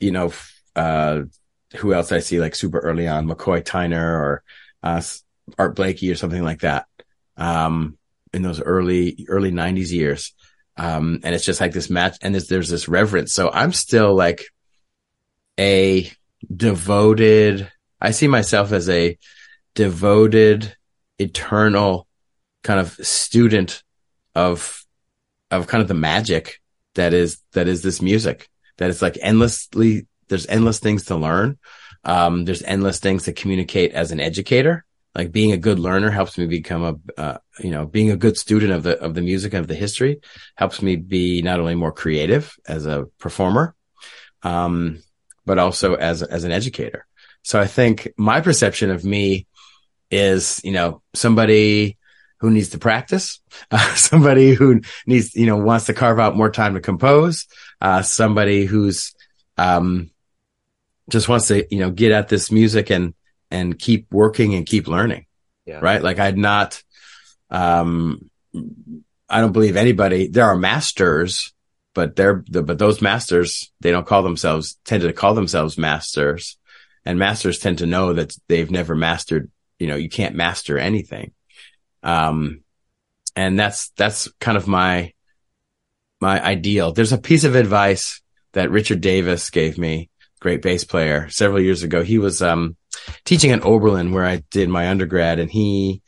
you 0.00 0.10
know, 0.10 0.32
uh, 0.74 1.22
who 1.76 1.94
else 1.94 2.12
I 2.12 2.20
see 2.20 2.40
like 2.40 2.54
super 2.54 2.78
early 2.78 3.08
on, 3.08 3.28
McCoy 3.28 3.62
Tyner 3.62 4.02
or, 4.02 4.42
uh, 4.82 5.02
Art 5.58 5.76
Blakey 5.76 6.10
or 6.10 6.16
something 6.16 6.42
like 6.42 6.60
that. 6.60 6.86
Um, 7.36 7.98
in 8.32 8.42
those 8.42 8.60
early, 8.60 9.26
early 9.28 9.50
nineties 9.50 9.92
years. 9.92 10.32
Um, 10.76 11.20
and 11.22 11.34
it's 11.34 11.44
just 11.44 11.60
like 11.60 11.72
this 11.72 11.88
match 11.88 12.18
and 12.20 12.34
there's, 12.34 12.48
there's 12.48 12.68
this 12.68 12.88
reverence. 12.88 13.32
So 13.32 13.50
I'm 13.50 13.72
still 13.72 14.14
like 14.14 14.44
a 15.58 16.10
devoted, 16.54 17.70
I 18.00 18.10
see 18.10 18.28
myself 18.28 18.72
as 18.72 18.88
a 18.88 19.16
devoted, 19.76 20.74
eternal 21.20 22.08
kind 22.64 22.80
of 22.80 22.92
student 22.94 23.84
of, 24.34 24.84
of 25.52 25.68
kind 25.68 25.82
of 25.82 25.88
the 25.88 25.94
magic 25.94 26.60
that 26.96 27.14
is, 27.14 27.38
that 27.52 27.68
is 27.68 27.82
this 27.82 28.02
music 28.02 28.48
that 28.78 28.90
is 28.90 29.00
like 29.00 29.16
endlessly, 29.20 30.08
there's 30.28 30.46
endless 30.48 30.80
things 30.80 31.04
to 31.04 31.16
learn. 31.16 31.58
Um, 32.02 32.44
there's 32.44 32.62
endless 32.62 32.98
things 32.98 33.24
to 33.24 33.32
communicate 33.32 33.92
as 33.92 34.10
an 34.10 34.18
educator. 34.20 34.84
Like 35.14 35.30
being 35.30 35.52
a 35.52 35.56
good 35.56 35.78
learner 35.78 36.10
helps 36.10 36.36
me 36.38 36.46
become 36.46 36.82
a, 36.82 37.20
uh, 37.20 37.38
you 37.58 37.70
know, 37.70 37.86
being 37.86 38.10
a 38.10 38.16
good 38.16 38.36
student 38.36 38.72
of 38.72 38.82
the, 38.82 38.98
of 38.98 39.14
the 39.14 39.22
music 39.22 39.52
and 39.52 39.60
of 39.60 39.68
the 39.68 39.74
history 39.74 40.20
helps 40.56 40.82
me 40.82 40.96
be 40.96 41.42
not 41.42 41.60
only 41.60 41.74
more 41.74 41.92
creative 41.92 42.54
as 42.66 42.86
a 42.86 43.06
performer, 43.18 43.74
um, 44.42 45.02
but 45.44 45.58
also 45.58 45.94
as, 45.94 46.22
as 46.22 46.44
an 46.44 46.52
educator. 46.52 47.06
So 47.42 47.60
I 47.60 47.66
think 47.66 48.08
my 48.16 48.40
perception 48.40 48.90
of 48.90 49.04
me 49.04 49.46
is, 50.10 50.60
you 50.64 50.72
know, 50.72 51.02
somebody 51.14 51.96
who 52.38 52.50
needs 52.50 52.70
to 52.70 52.78
practice, 52.78 53.40
uh, 53.70 53.94
somebody 53.94 54.54
who 54.54 54.80
needs, 55.06 55.34
you 55.34 55.46
know, 55.46 55.56
wants 55.56 55.86
to 55.86 55.94
carve 55.94 56.18
out 56.18 56.36
more 56.36 56.50
time 56.50 56.74
to 56.74 56.80
compose, 56.80 57.46
uh, 57.80 58.02
somebody 58.02 58.64
who's, 58.64 59.14
um, 59.56 60.10
just 61.08 61.28
wants 61.28 61.48
to, 61.48 61.66
you 61.70 61.80
know, 61.80 61.90
get 61.90 62.12
at 62.12 62.28
this 62.28 62.50
music 62.50 62.90
and, 62.90 63.14
and 63.50 63.78
keep 63.78 64.06
working 64.12 64.54
and 64.54 64.66
keep 64.66 64.88
learning. 64.88 65.26
Yeah. 65.64 65.80
Right. 65.80 66.02
Like 66.02 66.18
I'd 66.18 66.36
not, 66.36 66.82
um, 67.50 68.30
I 69.28 69.40
don't 69.40 69.52
believe 69.52 69.76
anybody, 69.76 70.28
there 70.28 70.44
are 70.44 70.56
masters, 70.56 71.52
but 71.94 72.16
they're, 72.16 72.44
the, 72.48 72.62
but 72.62 72.78
those 72.78 73.00
masters, 73.00 73.72
they 73.80 73.90
don't 73.90 74.06
call 74.06 74.22
themselves, 74.22 74.78
tend 74.84 75.02
to 75.02 75.12
call 75.12 75.34
themselves 75.34 75.78
masters 75.78 76.58
and 77.06 77.20
masters 77.20 77.60
tend 77.60 77.78
to 77.78 77.86
know 77.86 78.12
that 78.12 78.36
they've 78.48 78.70
never 78.70 78.94
mastered, 78.94 79.50
you 79.78 79.86
know, 79.86 79.96
you 79.96 80.08
can't 80.08 80.34
master 80.34 80.78
anything. 80.78 81.32
Um, 82.02 82.62
and 83.34 83.58
that's, 83.58 83.90
that's 83.90 84.28
kind 84.40 84.56
of 84.56 84.66
my, 84.66 85.12
my 86.20 86.42
ideal. 86.42 86.92
There's 86.92 87.12
a 87.12 87.18
piece 87.18 87.44
of 87.44 87.54
advice 87.54 88.22
that 88.52 88.70
Richard 88.70 89.00
Davis 89.00 89.50
gave 89.50 89.76
me, 89.76 90.10
great 90.40 90.62
bass 90.62 90.84
player 90.84 91.28
several 91.28 91.60
years 91.60 91.82
ago. 91.82 92.02
He 92.02 92.18
was, 92.18 92.42
um, 92.42 92.76
teaching 93.24 93.50
at 93.52 93.64
Oberlin 93.64 94.12
where 94.12 94.24
I 94.24 94.42
did 94.50 94.68
my 94.68 94.88
undergrad 94.88 95.38
and 95.38 95.50
he, 95.50 96.02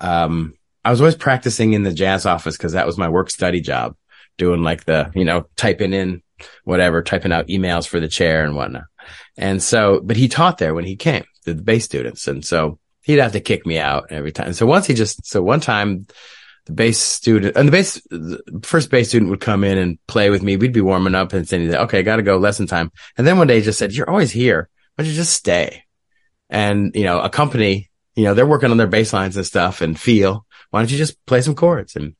um, 0.00 0.54
I 0.84 0.90
was 0.90 1.00
always 1.00 1.16
practicing 1.16 1.72
in 1.72 1.82
the 1.82 1.92
jazz 1.92 2.26
office 2.26 2.56
because 2.56 2.72
that 2.72 2.86
was 2.86 2.96
my 2.96 3.08
work 3.08 3.30
study 3.30 3.60
job, 3.60 3.96
doing 4.38 4.62
like 4.62 4.84
the, 4.84 5.10
you 5.14 5.24
know, 5.24 5.46
typing 5.56 5.92
in 5.92 6.22
whatever, 6.64 7.02
typing 7.02 7.32
out 7.32 7.48
emails 7.48 7.86
for 7.86 8.00
the 8.00 8.08
chair 8.08 8.44
and 8.44 8.54
whatnot. 8.54 8.84
And 9.36 9.62
so, 9.62 10.00
but 10.02 10.16
he 10.16 10.28
taught 10.28 10.58
there 10.58 10.74
when 10.74 10.84
he 10.84 10.96
came, 10.96 11.24
the 11.44 11.54
bass 11.54 11.84
students. 11.84 12.28
And 12.28 12.44
so 12.44 12.78
he'd 13.02 13.18
have 13.18 13.32
to 13.32 13.40
kick 13.40 13.66
me 13.66 13.78
out 13.78 14.06
every 14.10 14.32
time. 14.32 14.52
So 14.52 14.66
once 14.66 14.86
he 14.86 14.94
just, 14.94 15.26
so 15.26 15.42
one 15.42 15.60
time 15.60 16.06
the 16.66 16.72
bass 16.72 16.98
student 16.98 17.56
and 17.56 17.68
the 17.68 17.72
bass, 17.72 18.00
the 18.10 18.60
first 18.62 18.90
bass 18.90 19.08
student 19.08 19.30
would 19.30 19.40
come 19.40 19.64
in 19.64 19.78
and 19.78 19.98
play 20.06 20.30
with 20.30 20.42
me. 20.42 20.56
We'd 20.56 20.72
be 20.72 20.80
warming 20.80 21.14
up 21.14 21.32
and 21.32 21.48
saying, 21.48 21.74
okay, 21.74 22.02
got 22.02 22.16
to 22.16 22.22
go 22.22 22.36
lesson 22.36 22.66
time. 22.66 22.92
And 23.16 23.26
then 23.26 23.38
one 23.38 23.46
day 23.46 23.56
he 23.56 23.62
just 23.62 23.78
said, 23.78 23.92
you're 23.92 24.10
always 24.10 24.30
here. 24.30 24.68
Why 24.94 25.04
don't 25.04 25.10
you 25.10 25.16
just 25.16 25.32
stay? 25.32 25.84
And, 26.48 26.94
you 26.94 27.04
know, 27.04 27.20
a 27.20 27.30
company, 27.30 27.90
you 28.14 28.24
know, 28.24 28.34
they're 28.34 28.46
working 28.46 28.70
on 28.70 28.76
their 28.76 28.86
bass 28.86 29.12
lines 29.12 29.36
and 29.36 29.46
stuff 29.46 29.80
and 29.80 29.98
feel, 29.98 30.44
why 30.70 30.80
don't 30.80 30.90
you 30.90 30.98
just 30.98 31.24
play 31.26 31.40
some 31.40 31.54
chords? 31.54 31.96
And, 31.96 32.14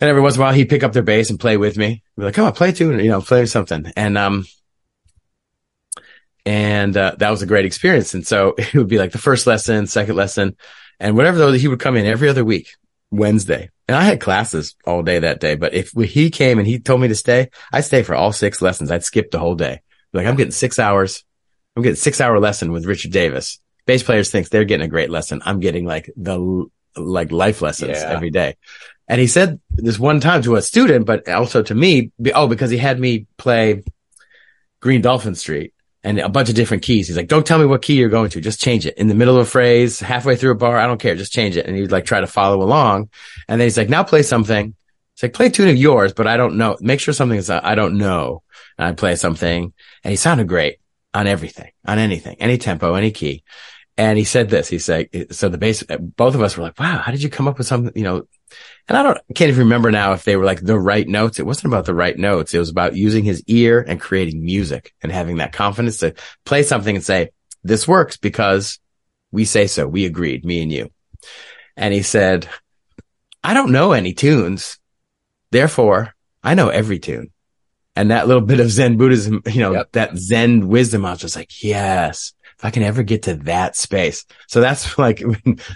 and 0.00 0.10
every 0.10 0.20
once 0.20 0.34
in 0.34 0.40
a 0.40 0.44
while 0.44 0.52
he'd 0.52 0.68
pick 0.68 0.82
up 0.82 0.92
their 0.92 1.02
bass 1.02 1.30
and 1.30 1.40
play 1.40 1.56
with 1.56 1.78
me. 1.78 2.02
Be 2.16 2.24
like, 2.24 2.34
come 2.34 2.44
on, 2.44 2.52
play 2.52 2.72
tune, 2.72 2.98
you 2.98 3.10
know, 3.10 3.22
play 3.22 3.46
something. 3.46 3.92
And, 3.96 4.18
um, 4.18 4.44
and, 6.44 6.96
uh, 6.96 7.14
that 7.18 7.30
was 7.30 7.42
a 7.42 7.46
great 7.46 7.64
experience. 7.64 8.14
And 8.14 8.26
so 8.26 8.54
it 8.58 8.74
would 8.74 8.88
be 8.88 8.98
like 8.98 9.12
the 9.12 9.18
first 9.18 9.46
lesson, 9.46 9.86
second 9.86 10.16
lesson 10.16 10.56
and 11.02 11.16
whatever 11.16 11.36
though, 11.36 11.52
he 11.52 11.66
would 11.66 11.80
come 11.80 11.96
in 11.96 12.06
every 12.06 12.28
other 12.28 12.44
week, 12.44 12.76
Wednesday. 13.10 13.70
And 13.88 13.96
I 13.96 14.04
had 14.04 14.20
classes 14.20 14.76
all 14.86 15.02
day 15.02 15.18
that 15.18 15.40
day, 15.40 15.56
but 15.56 15.74
if 15.74 15.90
he 15.90 16.30
came 16.30 16.60
and 16.60 16.66
he 16.66 16.78
told 16.78 17.00
me 17.00 17.08
to 17.08 17.16
stay, 17.16 17.50
I'd 17.72 17.84
stay 17.84 18.04
for 18.04 18.14
all 18.14 18.32
six 18.32 18.62
lessons. 18.62 18.92
I'd 18.92 19.04
skip 19.04 19.32
the 19.32 19.40
whole 19.40 19.56
day. 19.56 19.80
Like 20.12 20.28
I'm 20.28 20.36
getting 20.36 20.52
six 20.52 20.78
hours. 20.78 21.24
I'm 21.74 21.82
getting 21.82 21.96
six 21.96 22.20
hour 22.20 22.38
lesson 22.38 22.70
with 22.70 22.86
Richard 22.86 23.10
Davis. 23.10 23.58
Bass 23.84 24.04
players 24.04 24.30
think 24.30 24.48
they're 24.48 24.64
getting 24.64 24.86
a 24.86 24.90
great 24.90 25.10
lesson. 25.10 25.42
I'm 25.44 25.58
getting 25.58 25.84
like 25.84 26.08
the, 26.16 26.66
like 26.96 27.32
life 27.32 27.62
lessons 27.62 27.98
yeah. 27.98 28.10
every 28.10 28.30
day. 28.30 28.56
And 29.08 29.20
he 29.20 29.26
said 29.26 29.60
this 29.70 29.98
one 29.98 30.20
time 30.20 30.42
to 30.42 30.54
a 30.54 30.62
student, 30.62 31.04
but 31.04 31.28
also 31.28 31.62
to 31.64 31.74
me, 31.74 32.12
oh, 32.32 32.46
because 32.46 32.70
he 32.70 32.78
had 32.78 33.00
me 33.00 33.26
play 33.38 33.82
Green 34.80 35.00
Dolphin 35.00 35.34
Street 35.34 35.74
and 36.04 36.18
a 36.18 36.28
bunch 36.28 36.48
of 36.48 36.54
different 36.54 36.82
keys. 36.82 37.06
He's 37.06 37.16
like, 37.16 37.28
don't 37.28 37.46
tell 37.46 37.58
me 37.58 37.66
what 37.66 37.82
key 37.82 37.94
you're 37.94 38.08
going 38.08 38.30
to. 38.30 38.40
Just 38.40 38.60
change 38.60 38.86
it 38.86 38.96
in 38.98 39.08
the 39.08 39.14
middle 39.14 39.36
of 39.36 39.46
a 39.46 39.50
phrase, 39.50 40.00
halfway 40.00 40.36
through 40.36 40.52
a 40.52 40.56
bar. 40.56 40.78
I 40.78 40.86
don't 40.86 41.00
care. 41.00 41.14
Just 41.14 41.32
change 41.32 41.56
it. 41.56 41.66
And 41.66 41.76
he'd 41.76 41.92
like 41.92 42.04
try 42.04 42.20
to 42.20 42.26
follow 42.26 42.62
along. 42.62 43.10
And 43.48 43.60
then 43.60 43.66
he's 43.66 43.76
like, 43.76 43.88
now 43.88 44.02
play 44.02 44.22
something. 44.22 44.74
It's 45.14 45.22
like, 45.22 45.34
play 45.34 45.46
a 45.46 45.50
tune 45.50 45.68
of 45.68 45.76
yours, 45.76 46.12
but 46.12 46.26
I 46.26 46.36
don't 46.36 46.56
know. 46.56 46.76
Make 46.80 47.00
sure 47.00 47.14
something 47.14 47.38
is, 47.38 47.50
I 47.50 47.74
don't 47.74 47.98
know. 47.98 48.42
And 48.78 48.88
I 48.88 48.92
play 48.92 49.14
something 49.16 49.72
and 50.02 50.10
he 50.10 50.16
sounded 50.16 50.48
great 50.48 50.78
on 51.14 51.26
everything, 51.26 51.70
on 51.86 51.98
anything, 51.98 52.36
any 52.40 52.58
tempo, 52.58 52.94
any 52.94 53.10
key. 53.10 53.44
And 53.98 54.16
he 54.16 54.24
said 54.24 54.48
this, 54.48 54.68
he 54.68 54.78
said, 54.78 55.08
so 55.30 55.50
the 55.50 55.58
bass, 55.58 55.84
both 56.00 56.34
of 56.34 56.40
us 56.40 56.56
were 56.56 56.62
like, 56.62 56.78
wow, 56.80 56.98
how 56.98 57.12
did 57.12 57.22
you 57.22 57.28
come 57.28 57.46
up 57.46 57.58
with 57.58 57.66
something, 57.66 57.92
you 57.94 58.04
know, 58.04 58.26
and 58.88 58.96
I 58.96 59.02
don't, 59.02 59.18
can't 59.34 59.50
even 59.50 59.64
remember 59.64 59.90
now 59.90 60.12
if 60.14 60.24
they 60.24 60.36
were 60.36 60.44
like 60.46 60.60
the 60.62 60.78
right 60.78 61.06
notes. 61.06 61.38
It 61.38 61.46
wasn't 61.46 61.66
about 61.66 61.84
the 61.84 61.94
right 61.94 62.16
notes. 62.16 62.54
It 62.54 62.58
was 62.58 62.70
about 62.70 62.96
using 62.96 63.22
his 63.24 63.42
ear 63.46 63.84
and 63.86 64.00
creating 64.00 64.44
music 64.44 64.94
and 65.02 65.12
having 65.12 65.36
that 65.36 65.52
confidence 65.52 65.98
to 65.98 66.14
play 66.44 66.62
something 66.62 66.96
and 66.96 67.04
say, 67.04 67.30
this 67.62 67.86
works 67.86 68.16
because 68.16 68.78
we 69.30 69.44
say 69.44 69.66
so. 69.66 69.86
We 69.86 70.04
agreed, 70.06 70.44
me 70.44 70.62
and 70.62 70.72
you. 70.72 70.90
And 71.76 71.92
he 71.94 72.02
said, 72.02 72.48
I 73.44 73.54
don't 73.54 73.72
know 73.72 73.92
any 73.92 74.14
tunes. 74.14 74.78
Therefore, 75.50 76.14
I 76.42 76.54
know 76.54 76.68
every 76.70 76.98
tune. 76.98 77.30
and 77.94 78.10
that 78.10 78.26
little 78.26 78.42
bit 78.42 78.60
of 78.60 78.70
Zen 78.70 78.96
Buddhism, 78.96 79.42
you 79.46 79.60
know, 79.60 79.72
Yep. 79.74 79.92
that 79.92 80.16
Zen 80.16 80.68
wisdom, 80.68 81.04
I 81.04 81.10
was 81.10 81.20
just 81.20 81.36
like, 81.36 81.62
yes, 81.62 82.32
if 82.62 82.66
I 82.66 82.70
can 82.70 82.84
ever 82.84 83.02
get 83.02 83.24
to 83.24 83.34
that 83.44 83.76
space. 83.76 84.24
So 84.46 84.60
that's 84.60 84.96
like 85.06 85.18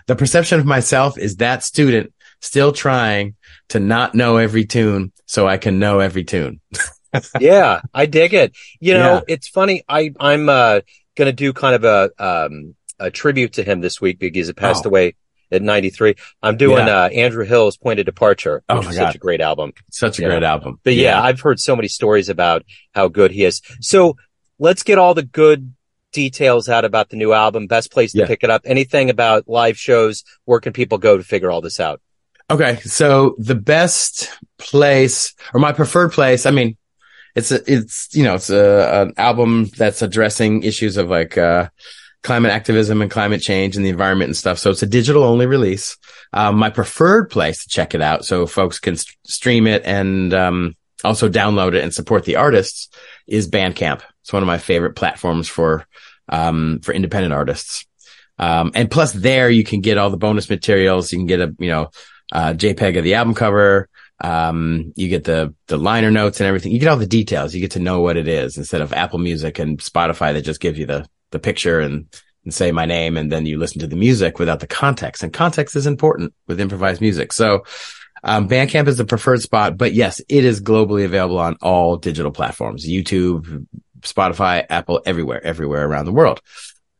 the 0.07 0.15
perception 0.17 0.61
of 0.61 0.67
myself 0.67 1.19
is 1.19 1.37
that 1.37 1.65
student 1.65 2.13
still 2.41 2.71
trying 2.73 3.35
to 3.71 3.81
not 3.81 4.15
know 4.15 4.37
every 4.37 4.65
tune 4.65 5.13
so 5.27 5.49
I 5.49 5.57
can 5.59 5.79
know 5.81 5.99
every 5.99 6.23
tune. 6.23 6.61
yeah, 7.41 7.81
I 7.93 8.07
dig 8.07 8.35
it. 8.35 8.57
You 8.79 8.95
know, 8.95 9.15
Yeah. 9.15 9.21
it's 9.35 9.49
funny. 9.49 9.83
I 9.89 10.13
I'm 10.21 10.49
uh, 10.49 10.81
going 11.17 11.27
to 11.27 11.33
do 11.33 11.53
kind 11.53 11.75
of 11.75 11.85
a 11.85 12.11
um, 12.25 12.75
a 13.01 13.11
tribute 13.11 13.55
to 13.55 13.65
him 13.65 13.81
this 13.81 14.01
week 14.01 14.19
because 14.21 14.47
he 14.47 14.53
passed 14.53 14.87
Oh. 14.87 14.91
away 14.91 15.17
at 15.51 15.63
93. 15.63 16.15
I'm 16.43 16.57
doing 16.57 16.87
Yeah. 16.87 17.05
uh, 17.05 17.09
Andrew 17.09 17.45
Hill's 17.45 17.77
Point 17.77 17.99
of 18.01 18.07
Departure, 18.07 18.63
Oh 18.69 18.79
which 18.79 18.89
is 18.91 18.97
God. 18.99 19.07
such 19.09 19.17
a 19.17 19.19
great 19.19 19.41
album. 19.41 19.73
Such 19.91 20.19
a 20.19 20.23
Yeah. 20.23 20.29
great 20.29 20.43
album. 20.45 20.79
But 20.85 20.95
yeah, 20.95 21.21
I've 21.21 21.41
heard 21.41 21.59
so 21.59 21.75
many 21.75 21.89
stories 21.89 22.29
about 22.29 22.65
how 22.95 23.09
good 23.09 23.33
he 23.33 23.45
is. 23.45 23.61
So 23.81 24.17
let's 24.59 24.83
get 24.83 24.99
all 24.99 25.15
the 25.15 25.23
good 25.23 25.73
details 26.17 26.69
out 26.69 26.85
about 26.85 27.11
the 27.11 27.17
new 27.17 27.33
album. 27.33 27.67
Best 27.67 27.93
place 27.93 28.13
to 28.13 28.21
Yeah. 28.21 28.27
pick 28.27 28.43
it 28.43 28.51
up. 28.51 28.63
Anything 28.65 29.11
about 29.11 29.45
live 29.47 29.77
shows? 29.79 30.25
Where 30.47 30.59
can 30.61 30.73
people 30.73 30.99
go 30.99 31.17
to 31.19 31.23
figure 31.23 31.51
all 31.51 31.61
this 31.61 31.79
out? 31.79 32.01
Okay, 32.51 32.77
so 32.85 33.35
the 33.39 33.55
best 33.55 34.31
place 34.59 35.35
or 35.53 35.61
my 35.61 35.73
preferred 35.73 36.13
place, 36.13 36.47
I 36.47 36.51
mean, 36.53 36.77
it's 37.35 37.53
a, 37.53 37.61
it's 37.71 38.09
you 38.15 38.25
know, 38.25 38.35
it's 38.35 38.49
a, 38.51 39.03
an 39.03 39.13
album 39.19 39.67
that's 39.77 40.01
addressing 40.01 40.63
issues 40.63 40.97
of 40.97 41.11
like 41.11 41.37
uh 41.37 41.69
climate 42.23 42.51
activism 42.51 43.03
and 43.03 43.11
climate 43.11 43.41
change 43.43 43.77
and 43.77 43.85
the 43.85 43.89
environment 43.91 44.29
and 44.29 44.37
stuff. 44.37 44.59
So 44.59 44.71
it's 44.71 44.83
a 44.83 44.87
digital 44.87 45.23
only 45.23 45.47
release. 45.47 45.97
Um, 46.33 46.57
my 46.57 46.71
preferred 46.71 47.31
place 47.31 47.63
to 47.63 47.69
check 47.69 47.95
it 47.95 48.03
out 48.03 48.25
so 48.25 48.47
folks 48.47 48.81
can 48.81 48.97
st- 48.97 49.17
stream 49.27 49.67
it 49.67 49.83
and 49.85 50.33
um 50.35 50.75
also 51.05 51.29
download 51.29 51.75
it 51.75 51.85
and 51.85 51.93
support 51.95 52.25
the 52.25 52.37
artists 52.37 52.89
is 53.27 53.49
Bandcamp. 53.51 54.01
It's 54.23 54.33
one 54.33 54.43
of 54.43 54.47
my 54.47 54.59
favorite 54.59 54.97
platforms 54.97 55.47
for 55.49 55.87
um 56.29 56.81
for 56.83 56.93
independent 56.93 57.33
artists. 57.33 57.87
Um, 58.39 58.73
and 58.75 58.91
plus 58.91 59.13
there 59.13 59.49
you 59.51 59.65
can 59.65 59.81
get 59.81 59.99
all 59.99 60.11
the 60.11 60.17
bonus 60.17 60.51
materials. 60.51 61.13
You 61.13 61.19
can 61.19 61.27
get 61.27 61.41
a, 61.41 61.55
you 61.59 61.71
know, 61.71 61.91
uh, 62.33 62.53
JPEG 62.53 62.99
of 62.99 63.05
the 63.05 63.15
album 63.15 63.35
cover. 63.35 63.89
Um, 64.23 64.93
you 64.97 65.09
get 65.09 65.25
the, 65.25 65.55
the 65.67 65.77
liner 65.77 66.11
notes 66.11 66.41
and 66.41 66.47
everything. 66.47 66.73
You 66.73 66.79
get 66.79 66.89
all 66.89 66.97
the 66.97 67.07
details. 67.07 67.55
You 67.55 67.61
get 67.61 67.73
to 67.73 67.81
know 67.81 68.01
what 68.01 68.17
it 68.17 68.29
is 68.29 68.57
instead 68.57 68.81
of 68.81 68.93
Apple 68.93 69.19
Music 69.19 69.59
and 69.59 69.79
Spotify 69.79 70.33
that 70.33 70.43
just 70.43 70.61
give 70.61 70.79
you 70.79 70.87
the, 70.87 71.07
the 71.31 71.39
picture 71.39 71.81
and, 71.81 72.07
and 72.45 72.53
say 72.53 72.73
my 72.73 72.87
name. 72.87 73.17
And 73.17 73.31
then 73.31 73.47
you 73.47 73.59
listen 73.59 73.81
to 73.81 73.87
the 73.87 73.97
music 73.97 74.39
without 74.39 74.61
the 74.61 74.67
context 74.67 75.23
and 75.23 75.33
context 75.33 75.77
is 75.77 75.87
important 75.87 76.35
with 76.47 76.61
improvised 76.61 77.01
music. 77.01 77.33
So, 77.33 77.65
um, 78.25 78.49
Bandcamp 78.49 78.89
is 78.89 78.97
the 78.97 79.05
preferred 79.05 79.43
spot, 79.43 79.77
but 79.77 79.93
yes, 79.93 80.21
it 80.29 80.45
is 80.45 80.61
globally 80.61 81.05
available 81.05 81.39
on 81.39 81.57
all 81.63 81.97
digital 81.97 82.33
platforms, 82.33 82.89
YouTube, 82.89 83.67
Spotify, 84.01 84.65
Apple, 84.69 85.03
everywhere, 85.07 85.45
everywhere 85.45 85.87
around 85.87 86.07
the 86.07 86.13
world. 86.13 86.41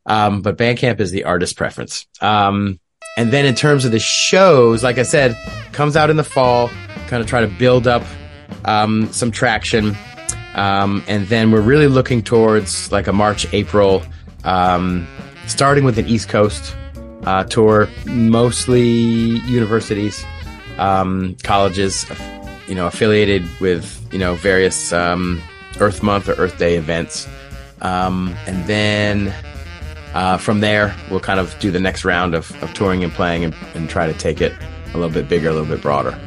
Um, 0.05 0.41
but 0.41 0.57
Bandcamp 0.57 0.99
is 0.99 1.11
the 1.11 1.25
artist 1.25 1.57
preference. 1.57 2.07
Um, 2.21 2.79
and 3.17 3.31
then 3.31 3.45
in 3.45 3.55
terms 3.55 3.83
of 3.83 3.91
the 3.91 3.99
shows, 3.99 4.83
like 4.83 4.97
I 4.97 5.03
said, 5.03 5.35
comes 5.73 5.95
out 5.95 6.09
in 6.09 6.17
the 6.17 6.23
fall, 6.23 6.69
kind 7.07 7.21
of 7.21 7.27
try 7.27 7.41
to 7.41 7.47
build 7.47 7.87
up, 7.87 8.03
um, 8.65 9.11
some 9.11 9.31
traction. 9.31 9.97
Um, 10.55 11.03
and 11.07 11.27
then 11.27 11.51
we're 11.51 11.61
really 11.61 11.87
looking 11.87 12.21
towards 12.21 12.91
like 12.91 13.07
a 13.07 13.13
March, 13.13 13.51
April, 13.53 14.03
um, 14.43 15.07
starting 15.45 15.83
with 15.83 15.97
an 15.97 16.07
East 16.07 16.29
Coast, 16.29 16.75
uh, 17.23 17.43
tour, 17.43 17.89
mostly 18.05 18.87
universities, 18.87 20.23
um, 20.77 21.35
colleges, 21.43 22.05
you 22.67 22.75
know, 22.75 22.87
affiliated 22.87 23.45
with, 23.59 24.07
you 24.11 24.19
know, 24.19 24.35
various, 24.35 24.93
um, 24.93 25.41
Earth 25.79 26.01
Month 26.03 26.29
or 26.29 26.33
Earth 26.33 26.57
Day 26.57 26.75
events. 26.75 27.27
Um, 27.81 28.35
and 28.47 28.65
then, 28.65 29.33
uh, 30.13 30.37
from 30.37 30.59
there, 30.61 30.95
we'll 31.11 31.19
kind 31.19 31.39
of 31.39 31.57
do 31.59 31.69
the 31.71 31.79
next 31.79 32.03
round 32.05 32.33
of, 32.33 32.51
of 32.63 32.73
touring 32.73 33.03
and 33.03 33.13
playing 33.13 33.43
and, 33.43 33.55
and 33.75 33.89
try 33.89 34.07
to 34.07 34.13
take 34.13 34.41
it 34.41 34.53
a 34.93 34.97
little 34.97 35.09
bit 35.13 35.29
bigger, 35.29 35.49
a 35.49 35.53
little 35.53 35.67
bit 35.67 35.81
broader. 35.81 36.17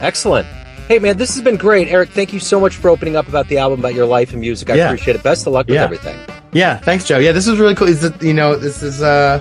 Excellent. 0.00 0.46
Hey 0.88 0.98
man, 0.98 1.18
this 1.18 1.34
has 1.34 1.42
been 1.44 1.56
great. 1.56 1.88
Eric, 1.88 2.10
thank 2.10 2.32
you 2.32 2.40
so 2.40 2.58
much 2.58 2.74
for 2.76 2.88
opening 2.88 3.14
up 3.16 3.28
about 3.28 3.46
the 3.48 3.58
album, 3.58 3.78
about 3.80 3.94
your 3.94 4.06
life 4.06 4.32
and 4.32 4.40
music. 4.40 4.70
I 4.70 4.74
Yeah. 4.74 4.86
appreciate 4.86 5.14
it. 5.14 5.22
Best 5.22 5.46
of 5.46 5.52
luck 5.52 5.66
with 5.66 5.74
Yeah. 5.76 5.84
everything. 5.84 6.18
Yeah, 6.52 6.78
thanks, 6.78 7.04
Joe. 7.04 7.18
Yeah, 7.18 7.30
this 7.30 7.46
is 7.46 7.58
really 7.58 7.76
cool. 7.76 7.86
Is 7.88 8.00
that 8.00 8.20
you 8.20 8.34
know 8.34 8.56
this 8.56 8.82
is 8.82 9.00
uh, 9.02 9.40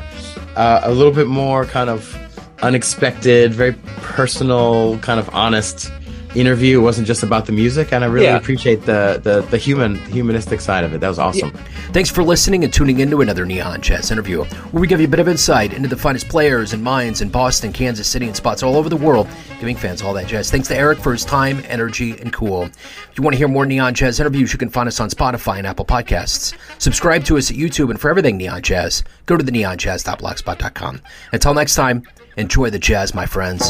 uh, 0.55 0.81
a 0.83 0.91
little 0.91 1.11
bit 1.11 1.25
more 1.25 1.65
kind 1.65 1.89
of 1.89 2.15
unexpected, 2.61 3.51
very 3.53 3.73
personal, 4.01 4.99
kind 4.99 5.19
of 5.19 5.27
honest 5.33 5.91
interview. 6.35 6.79
It 6.79 6.83
wasn't 6.83 7.07
just 7.07 7.23
about 7.23 7.45
the 7.45 7.51
music, 7.51 7.91
and 7.91 8.03
I 8.03 8.07
really 8.07 8.27
Yeah. 8.27 8.37
appreciate 8.37 8.85
the 8.85 9.19
the 9.23 9.41
the 9.49 9.57
human 9.57 9.95
humanistic 10.11 10.61
side 10.61 10.83
of 10.83 10.93
it. 10.93 11.01
That 11.01 11.07
was 11.09 11.19
awesome. 11.19 11.51
Thanks 11.91 12.09
for 12.09 12.23
listening 12.23 12.63
and 12.63 12.71
tuning 12.71 12.99
into 12.99 13.21
another 13.21 13.45
Neon 13.45 13.81
Jazz 13.81 14.11
interview, 14.11 14.43
where 14.43 14.81
we 14.81 14.87
give 14.87 14.99
you 14.99 15.07
a 15.07 15.09
bit 15.09 15.19
of 15.19 15.27
insight 15.27 15.73
into 15.73 15.87
the 15.89 15.97
finest 15.97 16.27
players 16.29 16.73
and 16.73 16.83
minds 16.83 17.21
in 17.21 17.29
Boston, 17.29 17.73
Kansas 17.73 18.07
City, 18.07 18.27
and 18.27 18.35
spots 18.35 18.61
all 18.63 18.75
over 18.75 18.89
the 18.89 18.95
world, 18.97 19.27
giving 19.59 19.75
fans 19.75 20.01
all 20.01 20.13
that 20.13 20.27
jazz. 20.27 20.51
Thanks 20.51 20.67
to 20.67 20.77
Eric 20.77 20.99
for 20.99 21.11
his 21.11 21.25
time, 21.25 21.63
energy, 21.67 22.11
and 22.19 22.31
cool. 22.31 22.63
If 22.65 23.17
you 23.17 23.23
want 23.23 23.33
to 23.33 23.37
hear 23.37 23.47
more 23.47 23.65
Neon 23.65 23.93
Jazz 23.93 24.19
interviews, 24.19 24.53
you 24.53 24.59
can 24.59 24.69
find 24.69 24.87
us 24.87 24.99
on 24.99 25.09
Spotify 25.09 25.57
and 25.57 25.65
Apple 25.67 25.85
Podcasts. 25.85 26.53
Subscribe 26.77 27.23
to 27.25 27.37
us 27.37 27.49
at 27.49 27.57
YouTube, 27.57 27.89
and 27.89 27.99
for 27.99 28.09
everything 28.09 28.37
Neon 28.37 28.61
Jazz, 28.61 29.03
go 29.25 29.35
to 29.35 29.43
the 29.43 29.51
neonjazz.blogspot.com. 29.51 31.01
Until 31.33 31.53
next 31.53 31.75
time, 31.75 32.03
enjoy 32.37 32.69
the 32.69 32.79
jazz, 32.79 33.13
my 33.15 33.25
friends. 33.25 33.69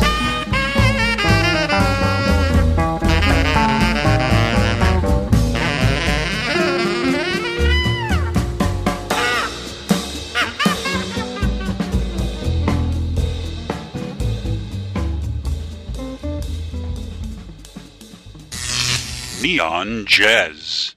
Neon 19.42 20.06
Jazz. 20.06 20.96